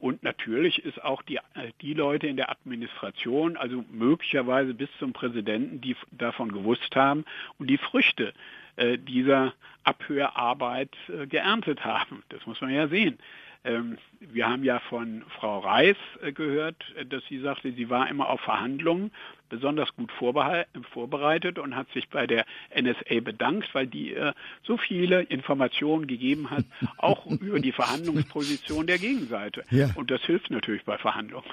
Und 0.00 0.22
natürlich 0.22 0.82
ist 0.86 1.04
auch 1.04 1.20
die, 1.20 1.38
die 1.82 1.92
Leute 1.92 2.26
in 2.26 2.36
der 2.36 2.50
Administration, 2.50 3.58
also 3.58 3.84
möglicherweise 3.92 4.72
bis 4.72 4.88
zum 4.98 5.12
Präsidenten, 5.12 5.82
die 5.82 5.94
davon 6.12 6.50
gewusst 6.50 6.96
haben 6.96 7.26
und 7.58 7.68
die 7.68 7.76
Früchte 7.76 8.28
äh, 8.28 8.32
dieser 8.98 9.54
Abhörarbeit 9.84 10.90
äh, 11.08 11.26
geerntet 11.26 11.84
haben. 11.84 12.22
Das 12.28 12.44
muss 12.46 12.60
man 12.60 12.70
ja 12.70 12.88
sehen. 12.88 13.18
Ähm, 13.64 13.98
wir 14.32 14.48
haben 14.48 14.64
ja 14.64 14.80
von 14.80 15.24
Frau 15.38 15.60
Reis 15.60 15.96
äh, 16.22 16.32
gehört, 16.32 16.76
dass 17.08 17.22
sie 17.28 17.40
sagte, 17.40 17.72
sie 17.72 17.90
war 17.90 18.08
immer 18.08 18.28
auf 18.28 18.40
Verhandlungen 18.40 19.10
besonders 19.48 19.88
gut 19.96 20.10
vorbereitet 20.12 21.58
und 21.58 21.76
hat 21.76 21.86
sich 21.92 22.08
bei 22.08 22.26
der 22.26 22.44
NSA 22.74 23.20
bedankt, 23.22 23.68
weil 23.74 23.86
die 23.86 24.12
ihr 24.12 24.34
so 24.64 24.76
viele 24.76 25.22
Informationen 25.22 26.06
gegeben 26.06 26.50
hat, 26.50 26.64
auch 26.98 27.26
über 27.26 27.60
die 27.60 27.72
Verhandlungsposition 27.72 28.86
der 28.86 28.98
Gegenseite. 28.98 29.64
Ja. 29.70 29.90
Und 29.94 30.10
das 30.10 30.22
hilft 30.22 30.50
natürlich 30.50 30.84
bei 30.84 30.98
Verhandlungen. 30.98 31.46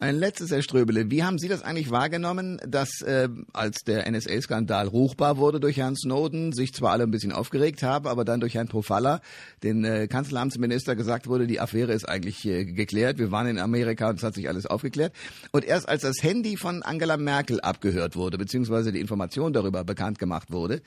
Ein 0.00 0.16
letztes, 0.16 0.50
Herr 0.50 0.62
Ströbele. 0.62 1.10
Wie 1.10 1.22
haben 1.22 1.38
Sie 1.38 1.48
das 1.48 1.62
eigentlich 1.62 1.90
wahrgenommen, 1.90 2.60
dass 2.66 3.02
äh, 3.02 3.28
als 3.52 3.84
der 3.84 4.10
NSA-Skandal 4.10 4.88
ruchbar 4.88 5.36
wurde 5.36 5.60
durch 5.60 5.76
Herrn 5.76 5.96
Snowden, 5.96 6.52
sich 6.52 6.72
zwar 6.72 6.92
alle 6.92 7.04
ein 7.04 7.10
bisschen 7.10 7.32
aufgeregt 7.32 7.82
haben, 7.82 8.06
aber 8.06 8.24
dann 8.24 8.40
durch 8.40 8.54
Herrn 8.54 8.68
Profalla, 8.68 9.20
den 9.62 9.84
äh, 9.84 10.06
Kanzleramtsminister, 10.08 10.96
gesagt 10.96 11.26
wurde, 11.26 11.46
die 11.46 11.60
Affäre 11.60 11.92
ist 11.92 12.08
eigentlich 12.14 12.44
äh, 12.46 12.64
geklärt. 12.64 13.18
Wir 13.18 13.30
waren 13.30 13.46
in 13.46 13.58
Amerika 13.58 14.08
und 14.08 14.16
es 14.16 14.22
hat 14.22 14.34
sich 14.34 14.48
alles 14.48 14.66
aufgeklärt. 14.66 15.12
Und 15.52 15.64
erst 15.64 15.88
als 15.88 16.02
das 16.02 16.22
Handy 16.22 16.56
von 16.56 16.82
Angela 16.82 17.16
Merkel 17.16 17.60
abgehört 17.60 18.16
wurde, 18.16 18.38
beziehungsweise 18.38 18.92
die 18.92 19.00
Information 19.00 19.52
darüber 19.52 19.84
bekannt 19.84 20.18
gemacht 20.18 20.50
wurde, 20.50 20.80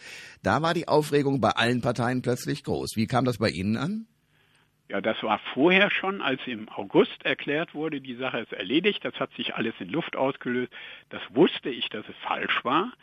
da 0.43 0.61
war 0.61 0.73
die 0.73 0.87
Aufregung 0.87 1.41
bei 1.41 1.51
allen 1.51 1.81
Parteien 1.81 2.21
plötzlich 2.21 2.63
groß. 2.63 2.95
Wie 2.95 3.07
kam 3.07 3.25
das 3.25 3.37
bei 3.37 3.49
Ihnen 3.49 3.77
an? 3.77 4.07
Ja, 4.89 5.01
das 5.01 5.21
war 5.21 5.39
vorher 5.53 5.91
schon, 5.91 6.21
als 6.21 6.39
im 6.45 6.69
August 6.69 7.25
erklärt 7.25 7.75
wurde, 7.75 7.99
die 7.99 8.15
Sache 8.15 8.39
ist 8.39 8.53
erledigt, 8.53 9.03
das 9.03 9.19
hat 9.19 9.33
sich 9.33 9.55
alles 9.55 9.73
in 9.79 9.89
Luft 9.89 10.15
ausgelöst. 10.15 10.71
Das 11.09 11.21
wusste 11.29 11.69
ich, 11.69 11.89
dass 11.89 12.07
es 12.07 12.15
falsch 12.25 12.63
war. 12.63 12.93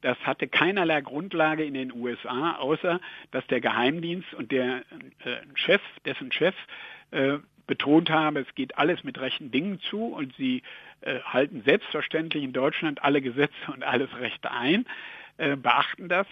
Das 0.00 0.18
hatte 0.26 0.48
keinerlei 0.48 1.00
Grundlage 1.00 1.64
in 1.64 1.72
den 1.72 1.90
USA, 1.90 2.56
außer 2.56 3.00
dass 3.30 3.46
der 3.46 3.60
Geheimdienst 3.60 4.34
und 4.34 4.52
der 4.52 4.82
äh, 5.24 5.36
Chef, 5.54 5.80
dessen 6.04 6.30
Chef 6.30 6.54
äh, 7.14 7.38
betont 7.66 8.10
habe, 8.10 8.40
es 8.40 8.54
geht 8.54 8.76
alles 8.76 9.04
mit 9.04 9.18
rechten 9.18 9.50
Dingen 9.50 9.80
zu 9.80 10.06
und 10.06 10.34
sie 10.36 10.62
äh, 11.00 11.20
halten 11.20 11.62
selbstverständlich 11.64 12.44
in 12.44 12.52
Deutschland 12.52 13.02
alle 13.02 13.22
Gesetze 13.22 13.72
und 13.72 13.82
alles 13.82 14.14
Rechte 14.18 14.50
ein, 14.50 14.84
äh, 15.38 15.56
beachten 15.56 16.08
das. 16.08 16.26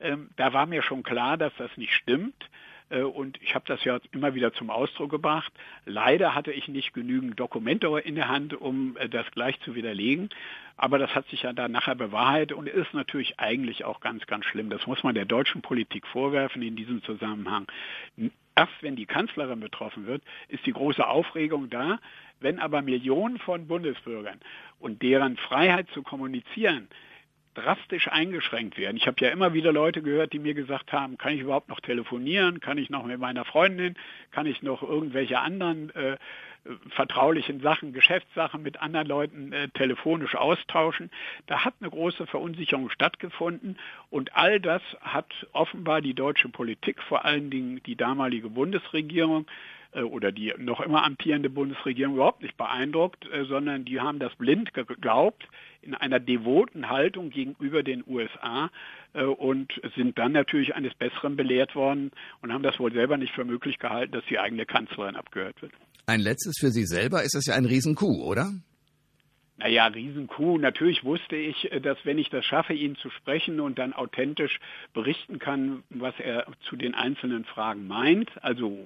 Ähm, 0.00 0.30
da 0.36 0.52
war 0.52 0.66
mir 0.66 0.82
schon 0.82 1.02
klar, 1.02 1.36
dass 1.36 1.52
das 1.56 1.70
nicht 1.76 1.94
stimmt. 1.94 2.48
Äh, 2.92 3.02
und 3.02 3.40
ich 3.42 3.54
habe 3.54 3.64
das 3.66 3.82
ja 3.84 3.98
immer 4.12 4.34
wieder 4.34 4.52
zum 4.52 4.70
Ausdruck 4.70 5.10
gebracht. 5.10 5.52
Leider 5.84 6.34
hatte 6.34 6.52
ich 6.52 6.68
nicht 6.68 6.92
genügend 6.92 7.38
Dokumente 7.38 7.88
in 8.04 8.14
der 8.14 8.28
Hand, 8.28 8.54
um 8.54 8.96
äh, 8.96 9.08
das 9.08 9.30
gleich 9.32 9.58
zu 9.60 9.74
widerlegen. 9.74 10.30
Aber 10.76 10.98
das 10.98 11.14
hat 11.14 11.28
sich 11.28 11.42
ja 11.42 11.52
dann 11.52 11.72
nachher 11.72 11.94
bewahrheitet 11.94 12.56
und 12.56 12.68
ist 12.68 12.92
natürlich 12.94 13.38
eigentlich 13.38 13.84
auch 13.84 14.00
ganz, 14.00 14.26
ganz 14.26 14.44
schlimm. 14.46 14.70
Das 14.70 14.86
muss 14.86 15.02
man 15.02 15.14
der 15.14 15.26
deutschen 15.26 15.62
Politik 15.62 16.06
vorwerfen 16.06 16.62
in 16.62 16.76
diesem 16.76 17.02
Zusammenhang. 17.02 17.66
Erst 18.54 18.72
wenn 18.82 18.96
die 18.96 19.06
Kanzlerin 19.06 19.60
betroffen 19.60 20.06
wird, 20.06 20.22
ist 20.48 20.66
die 20.66 20.72
große 20.72 21.06
Aufregung 21.06 21.70
da. 21.70 21.98
Wenn 22.40 22.58
aber 22.58 22.82
Millionen 22.82 23.38
von 23.38 23.66
Bundesbürgern 23.66 24.40
und 24.80 25.02
deren 25.02 25.36
Freiheit 25.36 25.88
zu 25.94 26.02
kommunizieren 26.02 26.88
drastisch 27.54 28.08
eingeschränkt 28.08 28.78
werden. 28.78 28.96
Ich 28.96 29.06
habe 29.06 29.16
ja 29.20 29.30
immer 29.30 29.52
wieder 29.52 29.72
Leute 29.72 30.02
gehört, 30.02 30.32
die 30.32 30.38
mir 30.38 30.54
gesagt 30.54 30.92
haben, 30.92 31.18
kann 31.18 31.34
ich 31.34 31.40
überhaupt 31.40 31.68
noch 31.68 31.80
telefonieren, 31.80 32.60
kann 32.60 32.78
ich 32.78 32.90
noch 32.90 33.04
mit 33.04 33.18
meiner 33.18 33.44
Freundin, 33.44 33.94
kann 34.30 34.46
ich 34.46 34.62
noch 34.62 34.82
irgendwelche 34.82 35.38
anderen 35.38 35.94
äh, 35.94 36.16
vertraulichen 36.90 37.60
Sachen, 37.60 37.92
Geschäftssachen 37.92 38.62
mit 38.62 38.80
anderen 38.80 39.08
Leuten 39.08 39.52
äh, 39.52 39.68
telefonisch 39.70 40.34
austauschen. 40.34 41.10
Da 41.46 41.64
hat 41.64 41.74
eine 41.80 41.90
große 41.90 42.26
Verunsicherung 42.26 42.88
stattgefunden 42.90 43.78
und 44.10 44.36
all 44.36 44.60
das 44.60 44.82
hat 45.00 45.46
offenbar 45.52 46.00
die 46.00 46.14
deutsche 46.14 46.48
Politik, 46.48 47.02
vor 47.02 47.24
allen 47.24 47.50
Dingen 47.50 47.82
die 47.84 47.96
damalige 47.96 48.48
Bundesregierung, 48.48 49.46
oder 50.00 50.32
die 50.32 50.52
noch 50.58 50.80
immer 50.80 51.04
amtierende 51.04 51.50
Bundesregierung 51.50 52.14
überhaupt 52.14 52.42
nicht 52.42 52.56
beeindruckt, 52.56 53.26
äh, 53.30 53.44
sondern 53.44 53.84
die 53.84 54.00
haben 54.00 54.18
das 54.18 54.34
blind 54.36 54.72
geglaubt 54.72 55.46
in 55.82 55.94
einer 55.94 56.20
devoten 56.20 56.88
Haltung 56.88 57.30
gegenüber 57.30 57.82
den 57.82 58.04
USA 58.06 58.70
äh, 59.12 59.24
und 59.24 59.72
sind 59.96 60.18
dann 60.18 60.32
natürlich 60.32 60.74
eines 60.74 60.94
Besseren 60.94 61.36
belehrt 61.36 61.74
worden 61.74 62.10
und 62.40 62.52
haben 62.52 62.62
das 62.62 62.78
wohl 62.78 62.92
selber 62.92 63.16
nicht 63.16 63.34
für 63.34 63.44
möglich 63.44 63.78
gehalten, 63.78 64.12
dass 64.12 64.24
die 64.26 64.38
eigene 64.38 64.64
Kanzlerin 64.64 65.16
abgehört 65.16 65.60
wird. 65.60 65.72
Ein 66.06 66.20
letztes 66.20 66.58
für 66.58 66.70
Sie 66.70 66.84
selber 66.84 67.22
ist 67.22 67.34
das 67.34 67.46
ja 67.46 67.54
ein 67.54 67.64
Riesenkuh, 67.64 68.24
oder? 68.24 68.50
Naja, 69.58 69.86
Riesenkuh. 69.86 70.58
Natürlich 70.58 71.04
wusste 71.04 71.36
ich, 71.36 71.70
dass 71.82 71.98
wenn 72.04 72.18
ich 72.18 72.30
das 72.30 72.44
schaffe, 72.44 72.72
ihn 72.72 72.96
zu 72.96 73.10
sprechen 73.10 73.60
und 73.60 73.78
dann 73.78 73.92
authentisch 73.92 74.58
berichten 74.92 75.38
kann, 75.38 75.84
was 75.90 76.14
er 76.18 76.46
zu 76.62 76.74
den 76.74 76.94
einzelnen 76.94 77.44
Fragen 77.44 77.86
meint, 77.86 78.30
also 78.42 78.76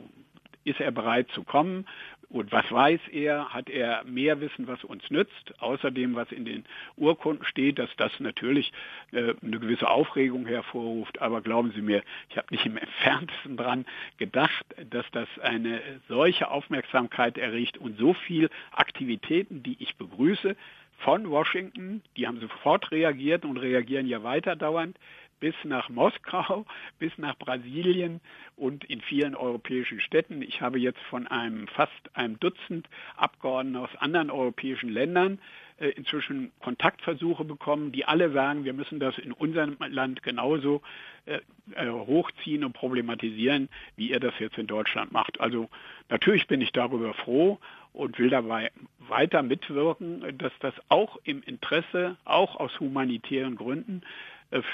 ist 0.66 0.80
er 0.80 0.90
bereit 0.90 1.30
zu 1.30 1.44
kommen? 1.44 1.86
Und 2.28 2.50
was 2.50 2.70
weiß 2.70 3.00
er? 3.12 3.54
Hat 3.54 3.70
er 3.70 4.02
mehr 4.04 4.40
Wissen, 4.40 4.66
was 4.66 4.82
uns 4.82 5.08
nützt? 5.10 5.54
Außerdem, 5.60 6.16
was 6.16 6.32
in 6.32 6.44
den 6.44 6.64
Urkunden 6.96 7.44
steht, 7.44 7.78
dass 7.78 7.94
das 7.96 8.18
natürlich 8.18 8.72
äh, 9.12 9.34
eine 9.42 9.60
gewisse 9.60 9.88
Aufregung 9.88 10.44
hervorruft. 10.44 11.22
Aber 11.22 11.40
glauben 11.40 11.70
Sie 11.72 11.82
mir, 11.82 12.02
ich 12.28 12.36
habe 12.36 12.48
nicht 12.50 12.66
im 12.66 12.76
entferntesten 12.76 13.56
dran 13.56 13.86
gedacht, 14.18 14.66
dass 14.90 15.06
das 15.12 15.28
eine 15.40 15.80
solche 16.08 16.50
Aufmerksamkeit 16.50 17.38
erregt 17.38 17.78
und 17.78 17.96
so 17.96 18.12
viel 18.12 18.50
Aktivitäten, 18.72 19.62
die 19.62 19.76
ich 19.78 19.94
begrüße, 19.96 20.56
von 20.98 21.30
Washington, 21.30 22.02
die 22.16 22.26
haben 22.26 22.40
sofort 22.40 22.90
reagiert 22.90 23.44
und 23.44 23.58
reagieren 23.58 24.06
ja 24.06 24.22
weiter 24.22 24.56
dauernd, 24.56 24.96
bis 25.40 25.54
nach 25.64 25.88
Moskau, 25.88 26.64
bis 26.98 27.16
nach 27.18 27.36
Brasilien 27.36 28.20
und 28.56 28.84
in 28.84 29.00
vielen 29.00 29.34
europäischen 29.34 30.00
Städten. 30.00 30.42
Ich 30.42 30.60
habe 30.60 30.78
jetzt 30.78 31.00
von 31.10 31.26
einem 31.26 31.68
fast 31.68 31.92
einem 32.14 32.38
Dutzend 32.40 32.88
Abgeordneten 33.16 33.76
aus 33.76 33.90
anderen 33.98 34.30
europäischen 34.30 34.88
Ländern 34.88 35.38
äh, 35.78 35.88
inzwischen 35.90 36.52
Kontaktversuche 36.60 37.44
bekommen, 37.44 37.92
die 37.92 38.06
alle 38.06 38.30
sagen, 38.32 38.64
wir 38.64 38.72
müssen 38.72 38.98
das 38.98 39.18
in 39.18 39.32
unserem 39.32 39.76
Land 39.88 40.22
genauso 40.22 40.80
äh, 41.26 41.40
äh, 41.72 41.90
hochziehen 41.90 42.64
und 42.64 42.72
problematisieren, 42.72 43.68
wie 43.96 44.10
ihr 44.10 44.20
das 44.20 44.32
jetzt 44.38 44.56
in 44.56 44.66
Deutschland 44.66 45.12
macht. 45.12 45.40
Also 45.40 45.68
natürlich 46.08 46.46
bin 46.46 46.60
ich 46.60 46.72
darüber 46.72 47.12
froh 47.12 47.58
und 47.92 48.18
will 48.18 48.30
dabei 48.30 48.70
weiter 49.00 49.42
mitwirken, 49.42 50.38
dass 50.38 50.52
das 50.60 50.74
auch 50.88 51.18
im 51.24 51.42
Interesse, 51.42 52.16
auch 52.24 52.56
aus 52.56 52.78
humanitären 52.80 53.56
Gründen, 53.56 54.02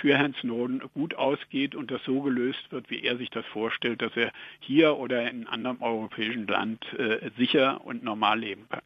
für 0.00 0.16
Herrn 0.16 0.35
Snowden 0.40 0.82
gut 0.94 1.14
ausgeht 1.14 1.74
und 1.74 1.90
das 1.90 2.02
so 2.04 2.20
gelöst 2.20 2.70
wird, 2.70 2.90
wie 2.90 3.02
er 3.02 3.16
sich 3.16 3.30
das 3.30 3.44
vorstellt, 3.46 4.02
dass 4.02 4.16
er 4.16 4.32
hier 4.61 4.96
oder 4.96 5.22
in 5.22 5.46
einem 5.46 5.48
anderen 5.48 5.80
europäischen 5.80 6.46
Land 6.46 6.85
äh, 6.98 7.30
sicher 7.37 7.85
und 7.85 8.02
normal 8.02 8.40
leben 8.40 8.66
kann. 8.68 8.82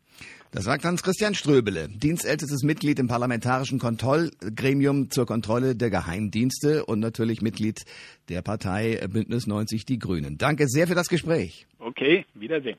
Das 0.53 0.64
sagt 0.64 0.85
Hans-Christian 0.85 1.35
Ströbele, 1.35 1.88
dienstältestes 1.88 2.62
Mitglied 2.62 2.99
im 2.99 3.09
parlamentarischen 3.09 3.79
Kontrollgremium 3.79 5.11
zur 5.11 5.27
Kontrolle 5.27 5.77
der 5.77 5.90
Geheimdienste 5.90 6.87
und 6.87 7.01
natürlich 7.01 7.42
Mitglied 7.42 7.85
der 8.29 8.42
Partei 8.42 9.07
Bündnis 9.12 9.46
90 9.46 9.85
Die 9.85 9.99
Grünen. 9.99 10.38
Danke 10.38 10.66
sehr 10.68 10.87
für 10.87 10.94
das 10.94 11.09
Gespräch. 11.09 11.66
Okay, 11.79 12.25
Wiedersehen. 12.35 12.79